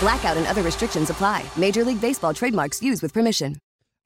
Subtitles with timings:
[0.00, 1.44] Blackout and other restrictions apply.
[1.56, 3.56] Major League Baseball trademarks used with permission.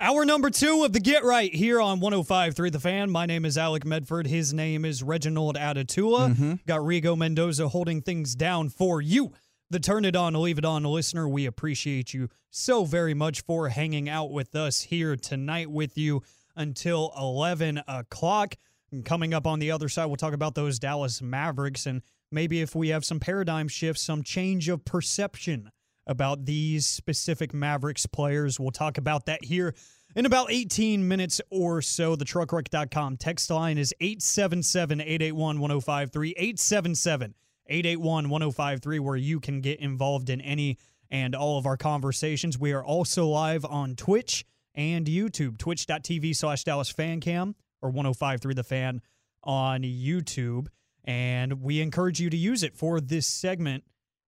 [0.01, 3.11] Hour number two of the Get Right here on 105.3 The Fan.
[3.13, 4.27] My name is Alec Medford.
[4.27, 6.31] His name is Reginald Atatula.
[6.31, 6.55] Mm-hmm.
[6.67, 9.33] Got Rigo Mendoza holding things down for you.
[9.71, 13.69] The Turn It On, Leave It On listener, we appreciate you so very much for
[13.69, 16.23] hanging out with us here tonight with you
[16.57, 18.57] until 11 o'clock.
[18.91, 22.61] And coming up on the other side, we'll talk about those Dallas Mavericks and maybe
[22.61, 25.71] if we have some paradigm shifts, some change of perception
[26.07, 28.61] about these specific Mavericks players.
[28.61, 29.75] We'll talk about that here
[30.15, 32.17] in about 18 minutes or so.
[32.17, 36.31] The truckwreck.com text line is 877 881 1053.
[36.31, 37.35] 877
[37.67, 40.79] 881 1053, where you can get involved in any
[41.11, 42.59] and all of our conversations.
[42.59, 44.45] We are also live on Twitch
[44.75, 49.01] and YouTube, twitch.tv slash Dallas Fan Cam or 1053 The Fan
[49.43, 50.67] on YouTube.
[51.05, 53.85] And we encourage you to use it for this segment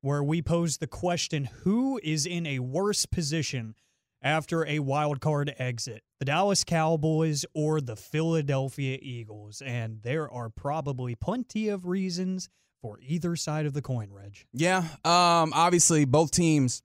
[0.07, 3.75] where we pose the question who is in a worse position
[4.23, 9.61] after a wild card exit the dallas cowboys or the philadelphia eagles?
[9.67, 12.49] And there are probably plenty of reasons
[12.81, 14.47] for either side of the coin reg.
[14.53, 16.85] Yeah, um, obviously both teams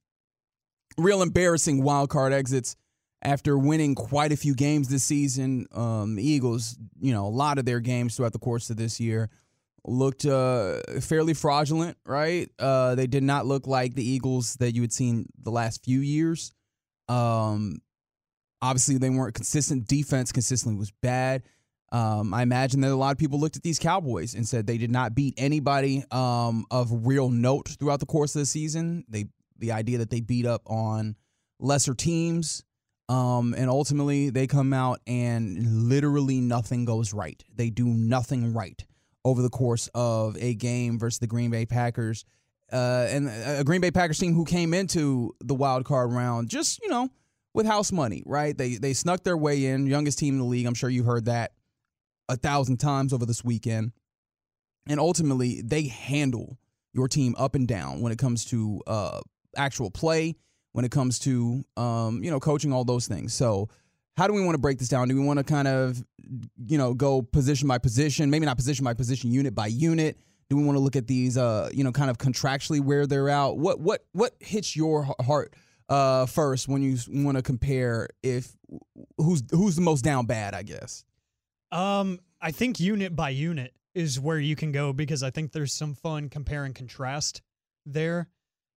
[0.97, 2.75] real embarrassing wild card exits
[3.21, 5.67] after winning quite a few games this season.
[5.71, 9.29] Um, Eagles, you know, a lot of their games throughout the course of this year
[9.85, 12.49] looked uh, fairly fraudulent, right?
[12.59, 15.99] Uh, they did not look like the Eagles that you had seen the last few
[15.99, 16.53] years.
[17.09, 17.81] Um,
[18.61, 19.87] obviously, they weren't consistent.
[19.87, 21.43] Defense consistently was bad.
[21.91, 24.77] Um, I imagine that a lot of people looked at these Cowboys and said they
[24.77, 29.03] did not beat anybody um, of real note throughout the course of the season.
[29.09, 29.25] They
[29.57, 31.15] the idea that they beat up on
[31.59, 32.63] lesser teams,
[33.09, 37.43] um, and ultimately they come out and literally nothing goes right.
[37.53, 38.83] They do nothing right
[39.23, 42.25] over the course of a game versus the Green Bay Packers,
[42.71, 46.81] uh, and a Green Bay Packers team who came into the wild card round just
[46.81, 47.09] you know
[47.53, 48.57] with house money, right?
[48.57, 50.65] They they snuck their way in, youngest team in the league.
[50.65, 51.51] I'm sure you heard that
[52.29, 53.91] a thousand times over this weekend.
[54.87, 56.57] And ultimately, they handle
[56.93, 59.21] your team up and down when it comes to uh,
[59.55, 60.35] actual play,
[60.71, 63.33] when it comes to um, you know coaching, all those things.
[63.33, 63.69] So,
[64.17, 65.07] how do we want to break this down?
[65.07, 66.03] Do we want to kind of
[66.65, 70.17] you know go position by position, maybe not position by position, unit by unit?
[70.49, 73.29] Do we want to look at these uh, you know kind of contractually where they're
[73.29, 73.57] out?
[73.57, 75.53] What what what hits your heart
[75.89, 78.55] uh, first when you want to compare if
[79.17, 80.53] who's who's the most down bad?
[80.53, 81.03] I guess.
[81.71, 85.71] um i think unit by unit is where you can go because i think there's
[85.73, 87.41] some fun compare and contrast
[87.85, 88.27] there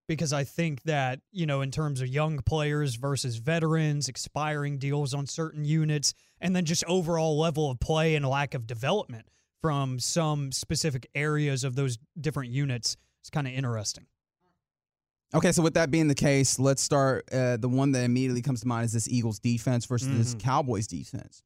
[0.07, 5.13] because i think that you know in terms of young players versus veterans expiring deals
[5.13, 9.25] on certain units and then just overall level of play and lack of development
[9.61, 14.05] from some specific areas of those different units is kind of interesting
[15.33, 17.25] Okay, so with that being the case, let's start.
[17.29, 20.87] Uh, the one that immediately comes to mind is this Eagles defense versus this Cowboys
[20.87, 21.43] defense.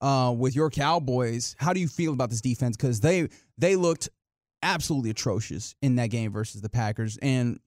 [0.00, 2.76] Uh, with your Cowboys, how do you feel about this defense?
[2.76, 3.28] Because they
[3.58, 4.08] they looked
[4.62, 7.58] absolutely atrocious in that game versus the Packers, and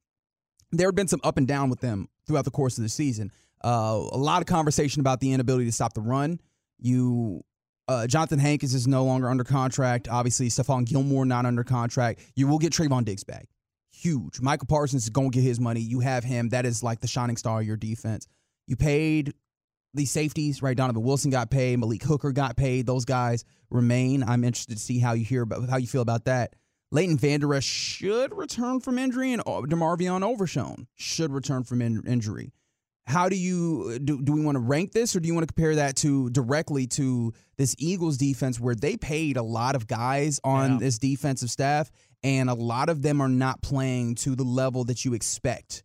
[0.77, 3.31] there had been some up and down with them throughout the course of the season.
[3.63, 6.39] Uh, a lot of conversation about the inability to stop the run.
[6.79, 7.43] You,
[7.87, 10.07] uh, Jonathan Hankins is no longer under contract.
[10.07, 12.21] Obviously, Stephon Gilmore not under contract.
[12.35, 13.47] You will get Trevon Diggs back.
[13.91, 14.41] Huge.
[14.41, 15.79] Micah Parsons is going to get his money.
[15.79, 16.49] You have him.
[16.49, 18.27] That is like the shining star of your defense.
[18.67, 19.33] You paid
[19.93, 20.75] the safeties, right?
[20.75, 21.79] Donovan Wilson got paid.
[21.79, 22.85] Malik Hooker got paid.
[22.85, 24.23] Those guys remain.
[24.23, 26.55] I'm interested to see how you hear about how you feel about that.
[26.95, 32.53] Leighton Vander Esch should return from injury, and DeMarvion Overshown should return from in- injury.
[33.05, 34.21] How do you do?
[34.21, 36.87] Do we want to rank this, or do you want to compare that to directly
[36.87, 40.77] to this Eagles defense, where they paid a lot of guys on Yeah.
[40.79, 41.91] this defensive staff,
[42.23, 45.83] and a lot of them are not playing to the level that you expect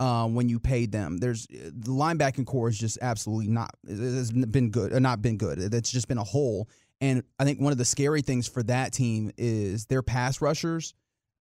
[0.00, 1.18] uh, when you paid them.
[1.18, 5.58] There's the linebacking corps is just absolutely not has been good, uh, not been good.
[5.72, 6.68] It's just been a hole.
[7.00, 10.94] And I think one of the scary things for that team is their pass rushers.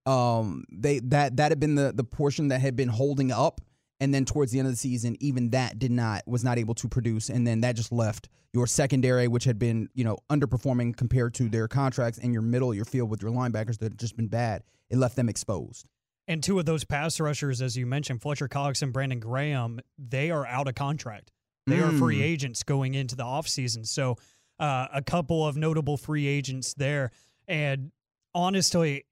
[0.05, 3.61] Um, they that that had been the the portion that had been holding up,
[3.99, 6.75] and then towards the end of the season, even that did not was not able
[6.75, 10.95] to produce, and then that just left your secondary, which had been you know underperforming
[10.95, 14.15] compared to their contracts, and your middle, your field with your linebackers that had just
[14.15, 14.61] been bad.
[14.89, 15.87] It left them exposed.
[16.27, 20.29] And two of those pass rushers, as you mentioned, Fletcher Cox and Brandon Graham, they
[20.31, 21.31] are out of contract.
[21.67, 22.23] They are free Mm.
[22.23, 23.87] agents going into the offseason.
[23.87, 24.17] So
[24.59, 27.11] uh, a couple of notable free agents there.
[27.47, 27.91] And
[28.33, 29.05] honestly,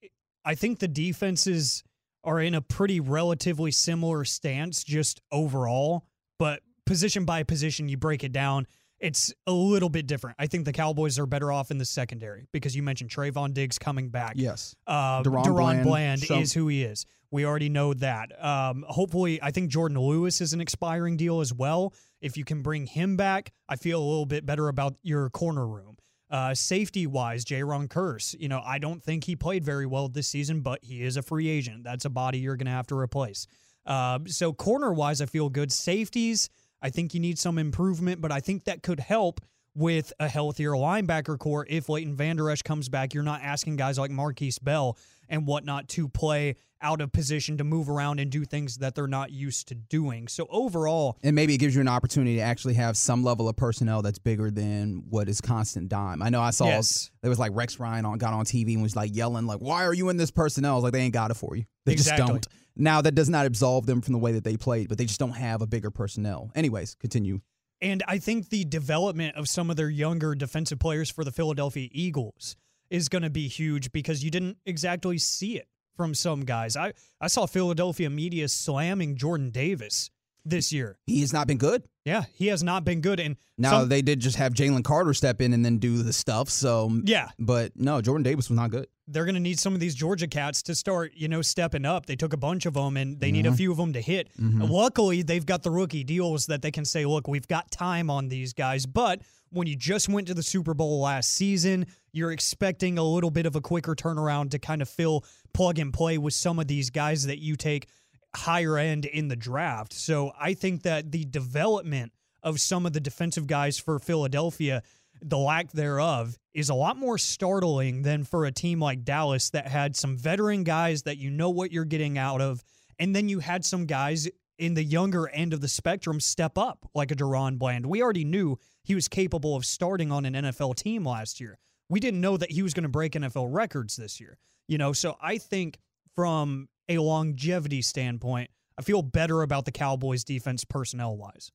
[0.46, 1.84] I think the defenses
[2.24, 6.06] are in a pretty relatively similar stance just overall.
[6.40, 8.68] But position by position, you break it down,
[9.00, 10.38] it's a little bit different.
[10.40, 13.78] I think the Cowboys are better off in the secondary because you mentioned Trevon Diggs
[13.78, 14.34] coming back.
[14.38, 14.76] Yes.
[14.88, 17.06] Uh, DaRon DaRon, Bland, Bland, is who he is.
[17.30, 18.32] We already know that.
[18.44, 21.94] Um, hopefully, I think Jourdan Lewis is an expiring deal as well.
[22.24, 25.68] If you can bring him back, I feel a little bit better about your corner
[25.68, 25.98] room.
[26.32, 30.28] Uh, safety wise, Jayron Kearse, you know, I don't think he played very well this
[30.28, 31.84] season, but he is a free agent.
[31.84, 33.46] That's a body you're going to have to replace.
[33.86, 35.72] Uh, so, corner wise, I feel good.
[35.72, 36.50] Safeties,
[36.82, 39.42] I think you need some improvement, but I think that could help
[39.76, 43.14] with a healthier linebacker corps if Leighton Vander Esch comes back.
[43.14, 44.98] You're not asking guys like Markquese Bell
[45.30, 49.08] and whatnot to play out of position to move around and do things that they're
[49.08, 50.28] not used to doing.
[50.28, 53.56] So overall, And maybe it gives you an opportunity to actually have some level of
[53.56, 56.22] personnel that's bigger than what is constant dime.
[56.22, 57.10] I know I saw Yes.
[57.22, 59.86] there was like Rex Ryan on got on TV and was like yelling like, "Why
[59.86, 61.64] are you in this personnel?" I was like, "They ain't got it for you.
[61.86, 62.22] They Exactly.
[62.22, 64.98] just don't." Now that does not absolve them from the way that they played, but
[64.98, 66.52] they just don't have a bigger personnel.
[66.54, 67.40] Anyways, continue.
[67.82, 71.88] And I think the development of some of their younger defensive players for the Philadelphia
[71.92, 72.56] Eagles
[72.94, 75.68] is going to be huge because you didn't exactly see it
[75.98, 76.78] from some guys.
[76.78, 80.12] I, I saw Philadelphia media slamming Jordan Davis
[80.46, 81.00] this year.
[81.08, 81.84] He has not been good.
[82.06, 83.20] Yeah, he has not been good.
[83.20, 86.14] And Now some- they did just have Jalen Carter step in and then do the
[86.14, 86.50] stuff.
[86.50, 88.88] So yeah, but no, Jordan Davis was not good.
[89.08, 92.06] they're going to need some of these Georgia cats to start, you know, stepping up.
[92.06, 93.58] They took a bunch of them and they need a mm-hmm.
[93.58, 94.30] few of them to hit.
[94.40, 94.64] Mm-hmm.
[94.64, 98.30] Luckily, they've got the rookie deals that they can say, look, we've got time on
[98.30, 98.86] these guys.
[98.86, 99.22] But
[99.54, 103.46] when you just went to the Super Bowl last season, you're expecting a little bit
[103.46, 105.24] of a quicker turnaround to kind of fill
[105.54, 107.88] plug and play with some of these guys that you take
[108.36, 109.94] higher end in the draft.
[109.94, 112.12] So I think that the development
[112.42, 114.82] of some of the defensive guys for Philadelphia,
[115.22, 119.68] the lack thereof, is a lot more startling than for a team like Dallas that
[119.68, 122.64] had some veteran guys that you know what you're getting out of.
[123.00, 124.28] And then you had some guys
[124.58, 127.86] in the younger end of the spectrum step up, like a DaRon Bland.
[127.86, 131.58] We already knew he was capable of starting on an NFL team last year.
[131.90, 134.38] We didn't know that he was going to break NFL records this year.
[134.68, 135.80] You know, so I think
[136.16, 141.52] from a longevity standpoint, I feel better about the Cowboys defense personnel wise.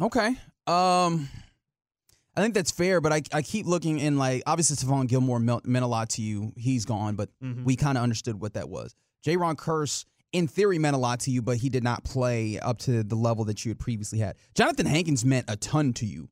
[0.00, 0.28] Okay.
[0.66, 1.28] Um,
[2.36, 5.66] I think that's fair, but I, I keep looking in like obviously Stephon Gilmore meant,
[5.66, 6.52] meant a lot to you.
[6.56, 7.64] He's gone, but Mhm.
[7.64, 8.94] we kind of understood what that was.
[9.26, 12.78] Jayron Kearse, in theory, meant a lot to you, but he did not play up
[12.80, 14.36] to the level that you had previously had.
[14.54, 16.28] Jonathan Hankins meant a ton to you,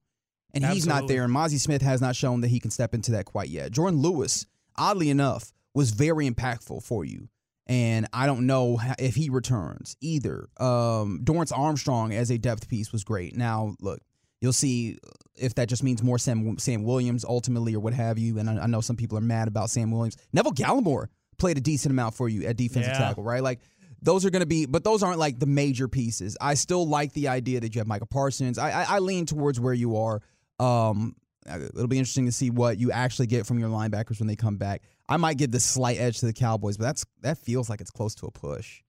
[0.53, 1.25] and he's not there.
[1.25, 3.73] And Mazi Smith has not shown that he can step into that quite yet.
[3.73, 4.47] Jourdan Lewis,
[4.77, 7.29] oddly enough, was very impactful for you.
[7.69, 10.49] And I don't know if he returns either.
[10.61, 13.37] Um, Dorance Armstrong as a depth piece was great.
[13.37, 14.01] Now, look,
[14.41, 14.99] you'll see
[15.35, 18.39] if that just means more Sam, Sam Williams ultimately or what have you.
[18.39, 20.17] And I, I know some people are mad about Sam Williams.
[20.33, 21.07] Neville Gallimore
[21.39, 22.99] played a decent amount for you at defensive Yeah.
[22.99, 23.43] tackle, right?
[23.43, 23.59] Like
[24.07, 26.37] those are going to be, but those aren't like the major pieces.
[26.41, 28.57] I still like the idea that you have Micah Parsons.
[28.57, 30.23] I, I, I lean towards where you are.
[30.61, 34.37] Um, it'll be interesting to see what you actually get from your linebackers when they
[34.37, 34.83] come back.
[35.09, 37.91] I might give the slight edge to the Cowboys, but that's that feels like it's
[37.91, 38.83] close to a push.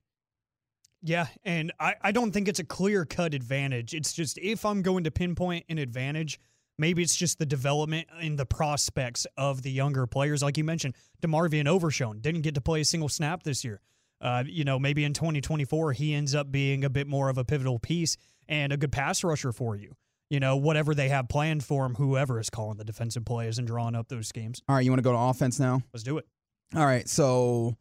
[1.01, 3.95] Yeah, and I, I don't think it's a clear cut advantage.
[3.95, 6.39] It's just if I'm going to pinpoint an advantage,
[6.77, 10.43] maybe it's just the development and the prospects of the younger players.
[10.43, 10.93] Like you mentioned,
[11.23, 13.81] DeMarvion Overshown didn't get to play a single snap this year.
[14.19, 17.43] Uh, you know, maybe in 2024 he ends up being a bit more of a
[17.43, 19.93] pivotal piece and a good pass rusher for you.
[20.29, 23.67] You know, whatever they have planned for him, whoever is calling the defensive plays and
[23.67, 24.61] drawing up those schemes.
[24.67, 25.81] All right, you want to go to offense now?
[25.93, 26.25] Let's do it.
[26.75, 27.77] All right, so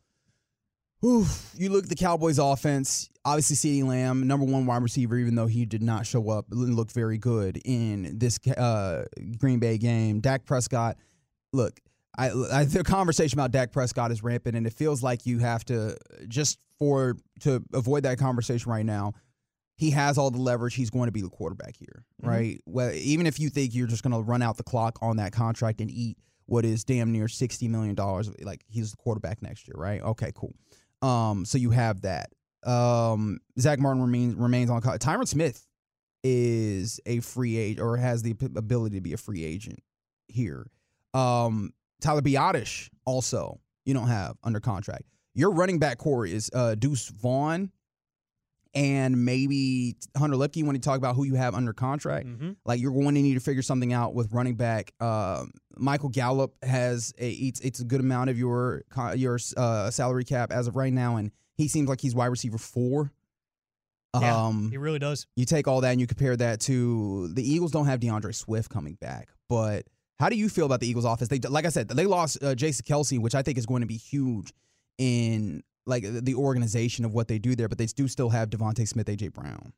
[1.00, 1.26] whew,
[1.56, 3.10] you look at the Cowboys offense.
[3.24, 6.92] Obviously, CeeDee Lamb, number one wide receiver, even though he did not show up, looked
[6.92, 9.04] very good in this uh,
[9.38, 10.20] Green Bay game.
[10.20, 10.96] Dak Prescott,
[11.52, 11.80] look,
[12.18, 15.64] I, I the conversation about Dak Prescott is rampant, and it feels like you have
[15.66, 15.96] to
[16.28, 19.12] just for to avoid that conversation right now.
[19.78, 20.74] He has all the leverage.
[20.74, 22.60] He's going to be the quarterback here, right?
[22.64, 25.32] Well, even if you think you're just going to run out the clock on that
[25.32, 29.68] contract and eat what is damn near sixty million dollars, like he's the quarterback next
[29.68, 30.00] year, right?
[30.00, 30.54] Okay, cool.
[31.02, 32.30] Um, so you have that.
[32.64, 34.80] Um, Zack Martin remains remains on.
[34.80, 35.66] Tyron Smith
[36.24, 39.80] is a free agent or has the ability to be a free agent
[40.28, 40.66] here.
[41.12, 45.04] Um, Tyler Biadasz also you don't have under contract.
[45.34, 47.70] Your running back corps is uh, Deuce Vaughn
[48.74, 52.26] and maybe Hunter Luepke when you talk about who you have under contract.
[52.26, 52.52] Mm-hmm.
[52.64, 54.92] Like you're going to need to figure something out with running back.
[55.00, 58.82] Um, Michael Gallup has a it's, it's a good amount of your
[59.14, 62.58] your uh, salary cap as of right now, and he seems like he's wide receiver
[62.58, 63.12] four.
[64.18, 65.26] Yeah, Um, he really does.
[65.36, 68.70] you take all that and you compare that to the Eagles don't have D'Andre Swift
[68.70, 69.86] coming back, but
[70.18, 71.28] how do you feel about the Eagles' offense?
[71.28, 73.86] They like I said, they lost uh, Jason Kelce, which I think is going to
[73.86, 74.52] be huge
[74.98, 78.86] in like the organization of what they do there, but they do still have DeVonta
[78.88, 79.72] Smith, AJ Brown.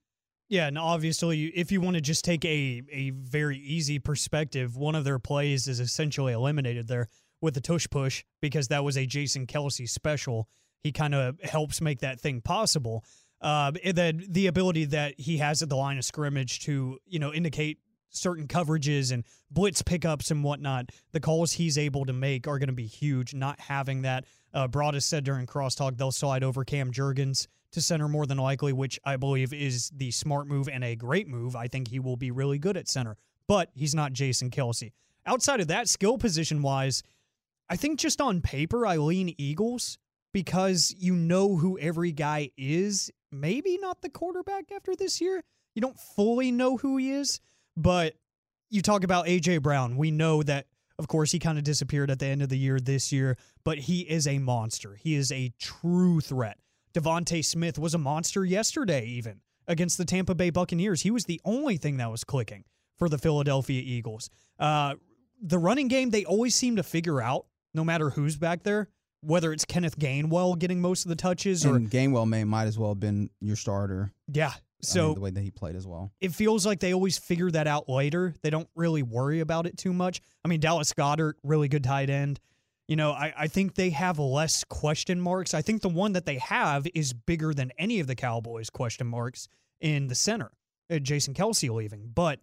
[0.49, 4.95] Yeah, and obviously, if you want to just take a a very easy perspective, one
[4.95, 7.09] of their plays is essentially eliminated there
[7.41, 10.49] with the tush push because that was a Jason Kelce special.
[10.83, 13.05] He kind of helps make that thing possible.
[13.41, 17.33] Uh, then the ability that he has at the line of scrimmage to you know
[17.33, 17.79] indicate
[18.11, 22.69] certain coverages and blitz pickups and whatnot, the calls he's able to make are going
[22.69, 23.35] to be huge.
[23.35, 24.25] Not having that,
[24.55, 28.73] uh, Broadus said during crosstalk they'll slide over Cam Jurgens to center more than likely,
[28.73, 31.55] which I believe is the smart move and a great move.
[31.55, 34.93] I think he will be really good at center, but he's not Jason Kelce.
[35.27, 37.03] Outside of that, skill position wise,
[37.69, 39.99] I think just on paper, I lean Eagles
[40.33, 43.11] because you know who every guy is.
[43.31, 45.43] Maybe not the quarterback after this year.
[45.75, 47.41] You don't fully know who he is,
[47.79, 48.15] but
[48.71, 49.97] you talk about AJ Brown.
[49.97, 50.67] We know that,
[50.99, 53.79] of course, he kind of disappeared at the end of the year this year, but
[53.79, 54.97] he is a monster.
[55.01, 56.59] He is a true threat.
[56.95, 61.03] DeVonta Smith was a monster yesterday, even against the Tampa Bay Buccaneers.
[61.03, 62.65] He was the only thing that was clicking
[62.97, 64.29] for the Philadelphia Eagles.
[64.59, 64.95] Uh,
[65.41, 68.89] the running game, they always seem to figure out, no matter who's back there,
[69.21, 72.79] whether it's Kenneth Gainwell getting most of the touches or, And Gainwell may might as
[72.79, 74.13] well have been your starter.
[74.33, 74.53] yeah.
[74.83, 76.13] I So mean, the way that he played as well.
[76.21, 78.35] it feels like they always figure that out later.
[78.43, 80.21] They don't really worry about it too much.
[80.45, 82.39] I mean, Dallas Goedert, really good tight end.
[82.87, 85.53] You know, I, I think they have less question marks.
[85.53, 89.07] I think the one that they have is bigger than any of the Cowboys' question
[89.07, 89.49] marks
[89.81, 90.53] in the center,
[90.91, 92.11] uh, Jason Kelce leaving.
[92.15, 92.41] But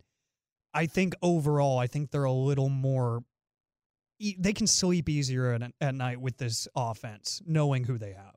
[0.74, 3.24] I think overall, I think they're a little more.
[4.20, 8.36] They can sleep easier at, at night with this offense, knowing who they have.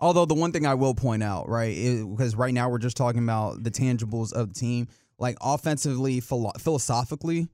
[0.00, 1.74] Although the one thing I will point out, right,
[2.10, 6.52] because right now we're just talking about the tangibles of the team, like offensively, philo-
[6.58, 7.48] philosophically,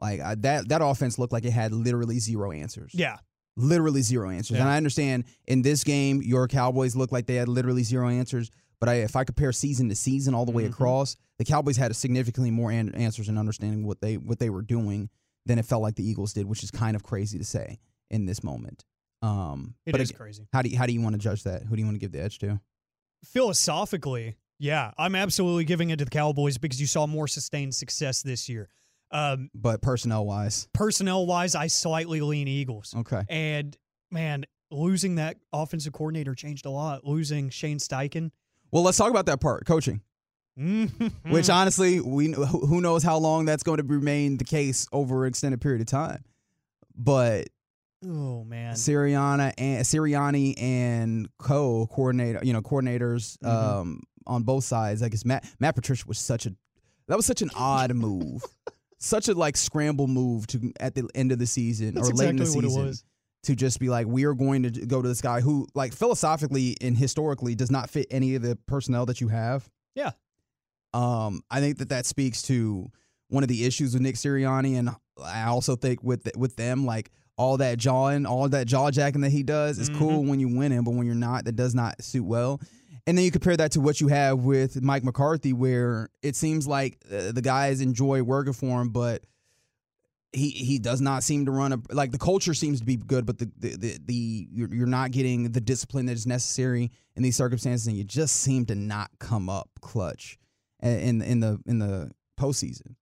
[0.00, 2.92] like I, that that offense looked like it had literally zero answers.
[2.94, 3.16] Yeah.
[3.56, 4.56] literally zero answers.
[4.56, 4.62] Yeah.
[4.64, 8.50] And I understand in this game, your Cowboys looked like they had literally zero answers.
[8.78, 10.68] But I, if I compare season to season all the way Mhm.
[10.68, 14.60] across, the Cowboys had significantly more an- answers and understanding what they what they were
[14.60, 15.08] doing
[15.46, 17.78] than it felt like the Eagles did, which is kind of crazy to say
[18.10, 18.84] in this moment.
[19.22, 20.46] Um, It but is ag- crazy.
[20.52, 21.62] how do you, how do you want to judge that?
[21.64, 22.60] Who do you want to give the edge to?
[23.24, 28.22] philosophically, yeah, I'm absolutely giving it to the Cowboys because you saw more sustained success
[28.22, 28.68] this year.
[29.10, 32.94] Um, But personnel wise, personnel wise, I slightly lean Eagles.
[32.96, 33.22] okay.
[33.28, 33.76] And
[34.10, 37.04] man, losing that offensive coordinator changed a lot.
[37.04, 38.30] Losing Shane Steichen,
[38.72, 40.00] Well, let's talk about that part, coaching.
[40.58, 41.30] Mm-hmm.
[41.30, 45.28] Which honestly, we who knows how long that's going to remain the case over an
[45.28, 46.24] extended period of time.
[46.96, 47.48] But
[48.04, 53.48] oh man, Sirianni and Sirianni and co coordinator, you know, coordinators Mhm.
[53.48, 55.02] um, on both sides.
[55.02, 56.54] I guess Matt Matt Patricia was such a
[57.08, 58.42] that was such an odd move,
[58.98, 62.30] such a like scramble move to at the end of the season That's or late
[62.30, 63.04] in the exactly what it season was.
[63.44, 66.76] to just be like, we are going to go to this guy who, like, philosophically
[66.80, 69.68] and historically does not fit any of the personnel that you have.
[69.94, 70.10] Yeah.
[70.94, 72.90] Um, I think that that speaks to
[73.28, 74.90] one of the issues with Nick Sirianni, and
[75.22, 79.30] I also think with with them, like all that jawing, all that jaw jacking that
[79.30, 82.02] he does is cool when you win him, but when you're not, that does not
[82.02, 82.60] suit well.
[83.06, 86.66] And then you compare that to what you have with Mike McCarthy, where it seems
[86.66, 89.22] like uh, the guys enjoy working for him, but
[90.32, 93.24] he he does not seem to run a like the culture seems to be good,
[93.24, 97.22] but the the the, the you're, you're not getting the discipline that is necessary in
[97.22, 100.36] these circumstances, and you just seem to not come up clutch
[100.82, 102.96] in in the in the postseason.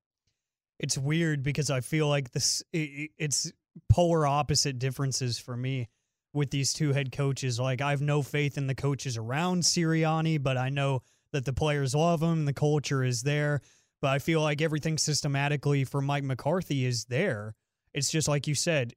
[0.78, 3.50] it's weird because I feel like this i- i it's
[3.88, 5.88] polar opposite differences for me
[6.32, 7.60] with these two head coaches.
[7.60, 11.02] Like I have no faith in the coaches around Sirianni, but I know
[11.32, 13.60] that the players love him, the culture is there.
[14.02, 17.54] But I feel like everything systematically for Mike McCarthy is there.
[17.94, 18.92] It's just like you said,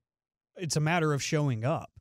[0.58, 1.92] it's a matter of showing up.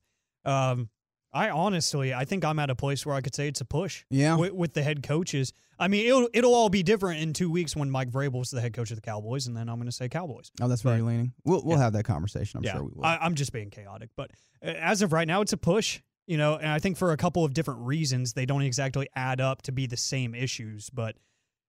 [0.45, 0.89] Um,
[1.37, 4.05] I honestly, I think I'm at a place where I could say it's a push
[4.11, 4.37] Yeah.
[4.37, 5.53] with, with the head coaches.
[5.79, 8.61] I mean, it'll it'll all be different in two weeks when Mike Vrabel's is the
[8.63, 10.51] head coach of the Cowboys, and then I'm going to say Cowboys.
[10.61, 11.35] Oh, that's very leaning.
[11.45, 11.85] We'll we'll Yeah.
[11.85, 12.59] have that conversation.
[12.59, 13.05] I'm yeah, sure we will.
[13.05, 14.31] I, I'm just being chaotic, but
[14.65, 16.01] uh, as of right now, it's a push.
[16.27, 19.41] You know, and I think for a couple of different reasons, they don't exactly add
[19.41, 21.15] up to be the same issues, but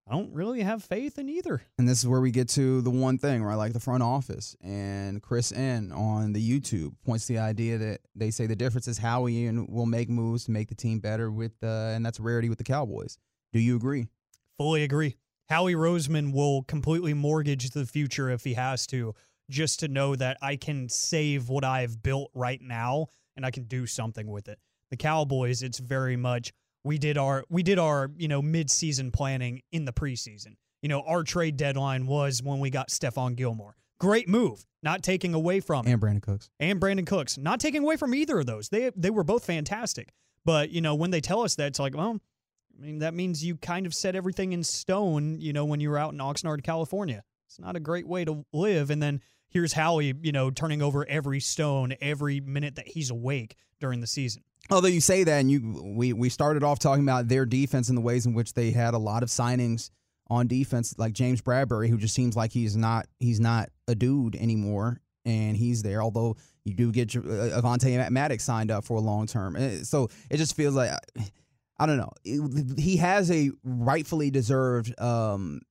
[0.09, 1.61] I don't really have faith in either.
[1.77, 3.55] And this is where we get to the one thing, right?
[3.55, 4.55] Like the front office.
[4.61, 8.87] And Chris N on the YouTube points to the idea that they say the difference
[8.87, 12.21] is Howie and will make moves to make the team better with, uh, and that's
[12.21, 13.17] rarity with the Cowboys.
[13.51, 14.07] Do you agree?
[14.57, 15.17] Fully agree.
[15.49, 19.13] Howie Roseman will completely mortgage the future if he has to,
[19.49, 23.63] just to know that I can save what I've built right now and I can
[23.63, 24.59] do something with it.
[24.89, 29.61] The Cowboys, it's very much we did our we did our you know mid-season planning
[29.71, 30.55] in the preseason.
[30.81, 33.75] You know, our trade deadline was when we got Stephon Gilmore.
[33.99, 37.97] Great move, not taking away from and Brandin Cooks and Brandin Cooks, not taking away
[37.97, 38.69] from either of those.
[38.69, 40.13] They they were both fantastic.
[40.45, 42.19] But you know, when they tell us that, it's like, well,
[42.77, 45.41] I mean, that means you kind of set everything in stone.
[45.41, 48.45] You know, when you were out in Oxnard, California, it's not a great way to
[48.53, 48.89] live.
[48.89, 53.55] And then here's Howie, you know, turning over every stone every minute that he's awake
[53.79, 54.43] during the season.
[54.69, 57.97] Although you say that, and you we we started off talking about their defense and
[57.97, 59.89] the ways in which they had a lot of signings
[60.29, 64.35] on defense, like James Bradberry, who just seems like he's not he's not a dude
[64.35, 66.01] anymore, and he's there.
[66.01, 66.35] Although
[66.65, 70.37] you do get uh, Avonte Maddox signed up for a long term, uh, so it
[70.37, 70.91] just feels like
[71.79, 72.11] I don't know.
[72.77, 75.61] He has a rightfully deserved um,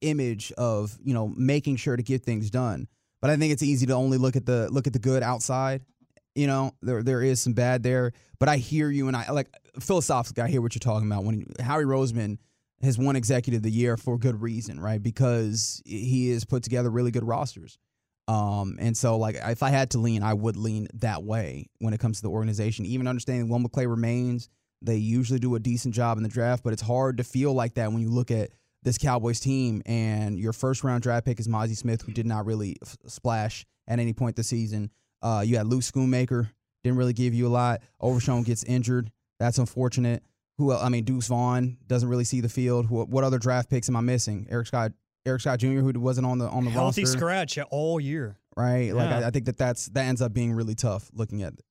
[0.00, 2.88] image of you know making sure to get things done.
[3.20, 5.82] But I think it's easy to only look at the look at the good outside.
[6.34, 9.48] You know, there there is some bad there, but I hear you, and I like
[9.78, 11.24] philosophically, I hear what you're talking about.
[11.24, 12.38] When Howie Roseman
[12.82, 15.02] has won Executive of the Year for good reason, right?
[15.02, 17.78] Because he has put together really good rosters.
[18.26, 21.92] Um, and so like if I had to lean, I would lean that way when
[21.94, 22.86] it comes to the organization.
[22.86, 24.48] Even understanding Will McClay remains,
[24.80, 27.74] they usually do a decent job in the draft, but it's hard to feel like
[27.74, 28.50] that when you look at
[28.82, 32.44] this Cowboys team, and your first round draft pick is Mazi Smith, who did not
[32.44, 34.90] really f- splash at any point this season.
[35.24, 36.50] Uh, you had Luke Schoonmaker,
[36.84, 37.80] didn't really give you a lot.
[38.00, 39.10] Overshown gets injured.
[39.40, 40.22] That's unfortunate.
[40.58, 42.86] Who I mean, Deuce Vaughn doesn't really see the field.
[42.86, 44.46] Who, what other draft picks am I missing?
[44.50, 44.92] Eric Scott,
[45.26, 47.18] Eric Scott Jr., who wasn't on the on the healthy roster.
[47.18, 48.94] scratch all year, right?
[48.94, 51.54] Like I, I think that that's that ends up being really tough looking at.
[51.54, 51.64] It.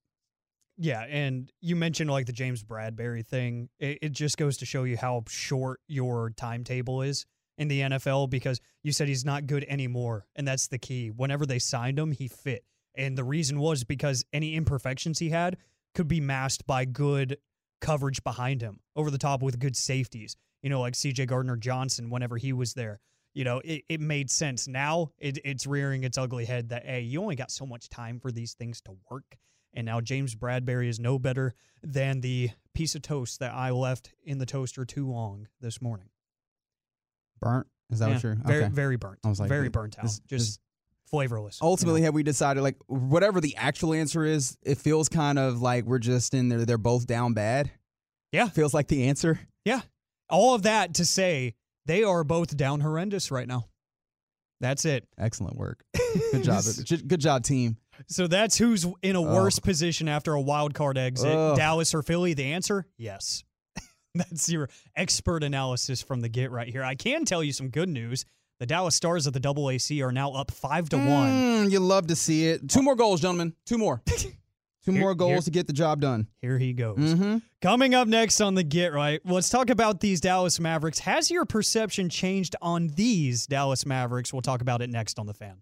[0.76, 3.70] Yeah, and you mentioned like the James Bradberry thing.
[3.78, 7.24] It, it just goes to show you how short your timetable is
[7.56, 11.10] in the NFL because you said he's not good anymore, and that's the key.
[11.10, 15.56] Whenever they signed him, he fit, and the reason was because any imperfections he had
[15.94, 17.38] could be masked by good
[17.80, 20.36] coverage behind him over the top with good safeties.
[20.62, 21.26] You know, like C.J.
[21.26, 22.98] Gardner Johnson whenever he was there.
[23.34, 24.66] You know, it, it made sense.
[24.68, 28.18] Now it, it's rearing its ugly head that hey, you only got so much time
[28.20, 29.36] for these things to work.
[29.74, 31.52] And now James Bradberry is no better
[31.82, 36.10] than the piece of toast that I left in the toaster too long this morning.
[37.40, 37.66] Burnt?
[37.90, 38.34] Is that Yeah, what you're?
[38.36, 38.72] very okay.
[38.72, 39.18] very burnt.
[39.24, 40.04] I was like, very burnt out.
[40.04, 40.60] this- Just
[41.14, 41.58] flavorless.
[41.60, 41.70] you know?
[41.70, 45.84] ultimately have we decided like whatever the actual answer is it feels kind of like
[45.84, 47.70] we're just in there they're both down bad
[48.32, 48.48] Yeah.
[48.48, 49.80] feels like the answer Yeah.
[50.30, 51.54] All of that to say
[51.86, 53.66] they are both down horrendous right now.
[54.60, 55.06] That's it.
[55.18, 55.84] excellent work
[56.32, 56.64] good job
[57.06, 57.76] good job team
[58.08, 59.34] So that's who's in a oh.
[59.34, 61.30] worse position after a wild card exit.
[61.32, 61.56] Ugh.
[61.56, 62.34] Dallas or Philly?
[62.34, 62.86] The answer?
[62.98, 63.44] Yes.
[64.14, 66.82] that's your expert analysis from the get right here.
[66.82, 68.24] I can tell you some good news.
[68.60, 71.66] The Dallas Stars of the Double AC are now up five to one.
[71.66, 75.14] Mm, you love to see it two more goals gentlemen two more two Here- more
[75.14, 76.96] goals here- to get the job done Here he goes.
[76.98, 77.38] mm-hmm.
[77.60, 80.98] Coming up next on the Get Right, let's talk about these Dallas Mavericks.
[81.00, 84.32] Has your perception changed on these Dallas Mavericks?
[84.32, 85.56] We'll talk about it next on the fan.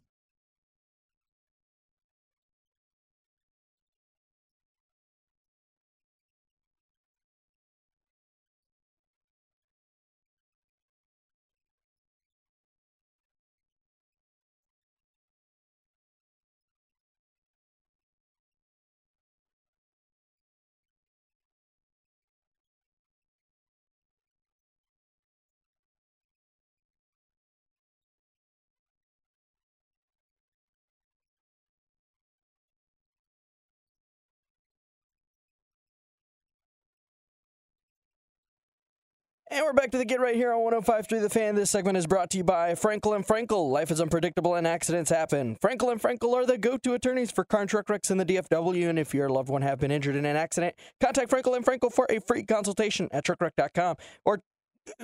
[39.53, 41.55] And we're back to the Get Right here on 105.3 The Fan.
[41.55, 43.71] This segment is brought to you by Frankel and Frankel.
[43.71, 45.59] Life is unpredictable and accidents happen.
[45.63, 48.89] Frankel and Frankel are the go-to attorneys for car and truck wrecks in the DFW.
[48.89, 51.93] And if your loved one have been injured in an accident, contact Frankel and Frankel
[51.93, 54.41] for a free consultation at truckwreck.com or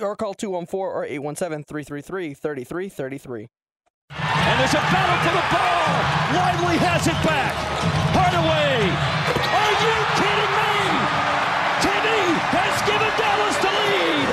[0.01, 3.47] or call 214 or 817-333-3333.
[4.09, 5.85] And there's a battle for the ball.
[6.33, 7.53] Lively has it back.
[8.17, 8.81] Hardaway.
[9.45, 10.73] Are you kidding me?
[11.85, 14.27] Timmy has given Dallas the lead.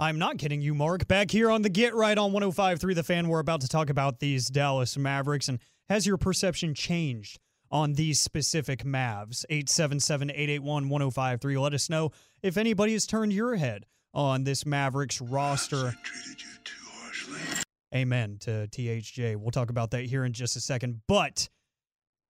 [0.00, 1.06] I'm not kidding you, Mark.
[1.08, 4.18] Back here on the Get Right on 105.3 The Fan, we're about to talk about
[4.18, 5.46] these Dallas Mavericks.
[5.48, 5.58] And
[5.90, 7.38] has your perception changed
[7.70, 9.44] on these specific Mavs.
[9.50, 11.58] 877 881 1053.
[11.58, 13.84] Let us know if anybody has turned your head
[14.14, 15.94] on this Mavericks roster.
[17.94, 19.36] Amen to THJ.
[19.36, 21.02] We'll talk about that here in just a second.
[21.08, 21.50] But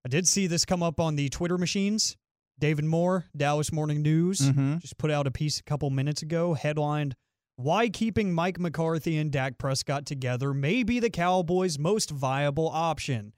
[0.04, 2.16] I did see this come up on the Twitter machines.
[2.59, 4.78] David Moore, Dallas Morning News, Mm-hmm.
[4.78, 7.14] just put out a piece a couple minutes ago headlined
[7.62, 13.35] Why Keeping Mike McCarthy and Dak Prescott Together May Be the Cowboys' Most Viable Option.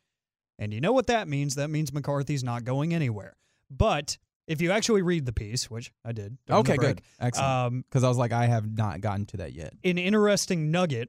[0.61, 1.57] And you know what that means?
[1.57, 3.35] That means McCarthy's not going anywhere.
[3.69, 7.03] But if you actually read the piece, which I did, Okay, break, good.
[7.19, 7.51] Excellent.
[7.51, 9.75] Um, Because I was like, I have not gotten to that yet.
[9.83, 11.09] an interesting nugget.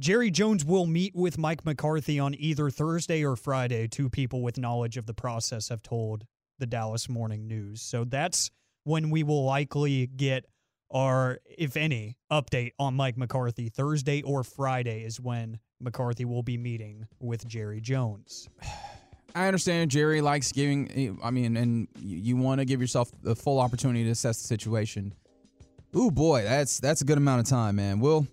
[0.00, 3.86] Jerry Jones will meet with Mike McCarthy on either Thursday or Friday.
[3.86, 6.24] Two people with knowledge of the process have told
[6.58, 7.82] the Dallas Morning News.
[7.82, 8.50] So that's
[8.84, 10.44] when we will likely get
[10.90, 13.68] our, if any, update on Mike McCarthy.
[13.68, 18.48] Thursday or Friday is when McCarthy will be meeting with Jerry Jones.
[19.34, 21.18] I understand Jerry likes giving.
[21.22, 25.14] I mean, and you, want to give yourself the full opportunity to assess the situation.
[25.94, 28.00] Ooh, boy, that's that's a good amount of time, man.
[28.00, 28.26] Well,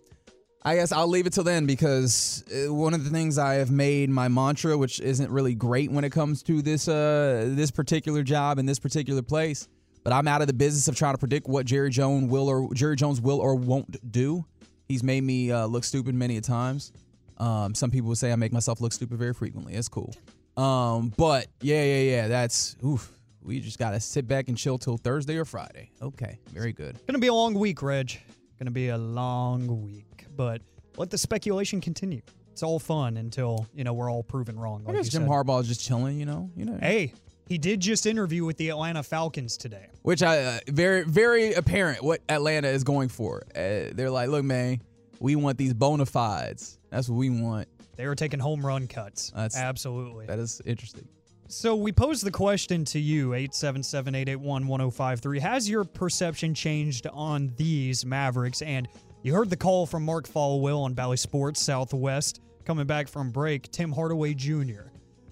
[0.64, 3.70] I guess I'll leave it till then because uh, one of the things I have
[3.70, 8.24] made my mantra, which isn't really great when it comes to this uh this particular
[8.24, 9.68] job in this particular place,
[10.06, 12.72] but I'm out of the business of trying to predict what Jerry Jones will or
[12.76, 14.46] Jerry Jones will or won't do.
[14.88, 16.94] He's made me uh, look stupid many a times.
[17.40, 19.74] Um, some people would say I make myself look stupid very frequently.
[19.74, 20.14] It's cool.
[20.56, 22.28] Um, but yeah, yeah, yeah.
[22.28, 23.12] That's oof.
[23.42, 25.90] We just gotta sit back and chill till Thursday or Friday.
[26.02, 26.98] Okay, very good.
[27.08, 28.18] Gonna be a long week, Reg.
[28.60, 30.62] Gonna be a long week, but
[30.98, 32.22] let the speculation continue.
[32.52, 34.84] It's all fun until you know we're all proven wrong.
[34.86, 35.32] I Like guess you Jim said.
[35.32, 36.78] Harbaugh is just chilling, you know, you know.
[36.80, 37.12] Hey,
[37.48, 39.88] he did just interview with the Atlanta Falcons today.
[40.02, 43.44] Which I uh, very very apparent what Atlanta is going for.
[43.56, 44.82] Uh, they're like, look, man,
[45.20, 46.78] we want these bona fides.
[46.90, 47.68] That's what we want.
[47.96, 49.32] They were taking home run cuts.
[49.32, 50.26] That's- Absolutely.
[50.26, 51.08] That is interesting.
[51.48, 55.40] So we pose the question to you, 877-881-1053.
[55.40, 58.62] Has your perception changed on these Mavericks?
[58.62, 58.88] And
[59.22, 63.72] you heard the call from Mark Followill on Bally Sports Southwest coming back from break,
[63.72, 64.90] Tim Hardaway Jr.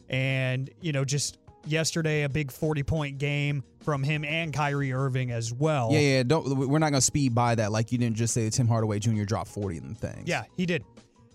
[0.10, 5.54] And, you know, just yesterday a big 40-point game from him and Kyrie Irving as
[5.54, 5.89] well.
[5.91, 6.23] Yeah, yeah.
[6.23, 6.58] Don't.
[6.58, 7.71] We're not gonna speed by that.
[7.71, 9.23] Like you didn't just say that Tim Hardaway Jr.
[9.23, 10.28] dropped forty in the things.
[10.28, 10.84] Yeah, he did.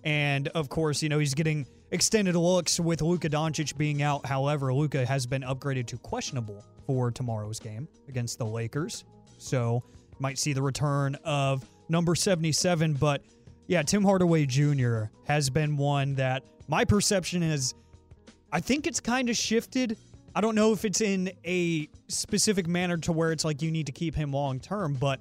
[0.04, 4.24] And of course, you know, he's getting extended looks with Luka Doncic being out.
[4.24, 9.04] However, Luka has been upgraded to questionable for tomorrow's game against the Lakers.
[9.36, 9.82] So,
[10.18, 12.94] might see the return of number 77.
[12.94, 13.22] But
[13.66, 15.04] yeah, Tim Hardaway Jr.
[15.24, 17.74] has been one that my perception is,
[18.52, 19.96] I think it's kind of shifted.
[20.38, 23.86] I don't know if it's in a specific manner to where it's like you need
[23.86, 25.18] to keep him long term, but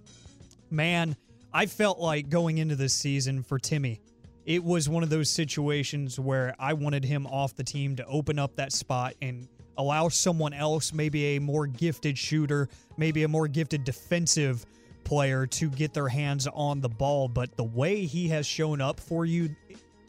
[0.70, 1.16] man,
[1.52, 4.00] I felt like going into this season for Timmy,
[4.46, 8.38] it was one of those situations where I wanted him off the team to open
[8.38, 13.48] up that spot and allow someone else, maybe a more gifted shooter, maybe a more
[13.48, 14.68] gifted defensive
[15.04, 17.28] player to get their hands on the ball.
[17.28, 19.56] But the way he has shown up for you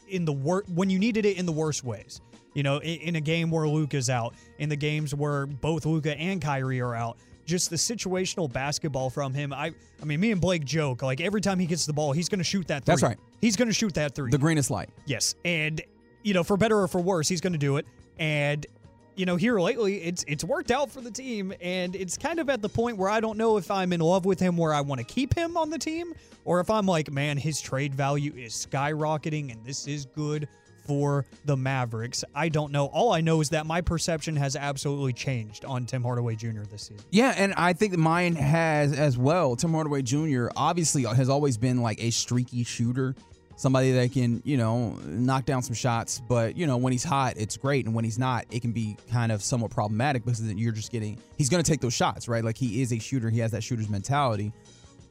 [0.07, 2.21] in the wor- when you needed it in the worst ways.
[2.59, 6.13] You know, in, in a game where Luka's out, in the games where both Luca
[6.19, 9.53] and Kyrie are out, just the situational basketball from him.
[9.53, 12.27] I, I mean, me and Blake joke like every time he gets the ball, he's
[12.27, 12.83] going to shoot that.
[12.83, 12.91] Three.
[12.91, 13.17] That's right.
[13.39, 14.29] He's going to shoot that three.
[14.29, 14.89] The greenest light.
[15.05, 15.81] Yes, and
[16.21, 17.85] you know, for better or for worse, he's going to do it.
[18.17, 18.67] And
[19.15, 22.49] you know, here lately, it's it's worked out for the team, and it's kind of
[22.49, 24.81] at the point where I don't know if I'm in love with him, where I
[24.81, 28.33] want to keep him on the team, or if I'm like, man, his trade value
[28.35, 30.49] is skyrocketing, and this is good
[30.89, 32.23] for the Mavericks.
[32.33, 32.87] I don't know.
[32.87, 36.63] All I know is that my perception has absolutely changed on Tim Hardaway Jr.
[36.63, 37.05] this season.
[37.11, 39.55] Yeah, and I think mine has as well.
[39.55, 40.47] Tim Hardaway Jr.
[40.55, 43.13] obviously has always been like a streaky shooter,
[43.55, 46.23] somebody that can, you know, knock down some shots.
[46.27, 47.85] But, you know, when he's hot, it's great.
[47.85, 51.19] And when he's not, it can be kind of somewhat problematic because you're just getting,
[51.37, 52.43] he's going to take those shots, right?
[52.43, 54.51] Like he is a shooter, he has that shooter's mentality.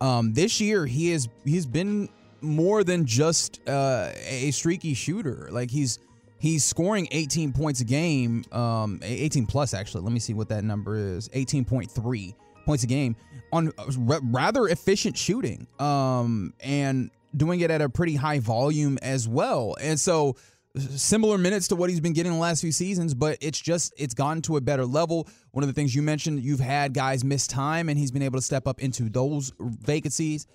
[0.00, 2.08] Um, this year, he has he's been
[2.40, 5.48] more than just uh, a streaky shooter.
[5.50, 5.98] Like he's,
[6.40, 10.04] He's scoring 18 points a game, um, 18 plus actually.
[10.04, 11.28] Let me see what that number is.
[11.30, 13.16] 18.3 points a game
[13.52, 19.74] on rather efficient shooting, um, and doing it at a pretty high volume as well.
[19.80, 20.36] And so,
[20.76, 24.14] similar minutes to what he's been getting the last few seasons, but it's just it's
[24.14, 25.28] gone to a better level.
[25.50, 28.38] One of the things you mentioned, you've had guys miss time, and he's been able
[28.38, 30.46] to step up into those vacancies.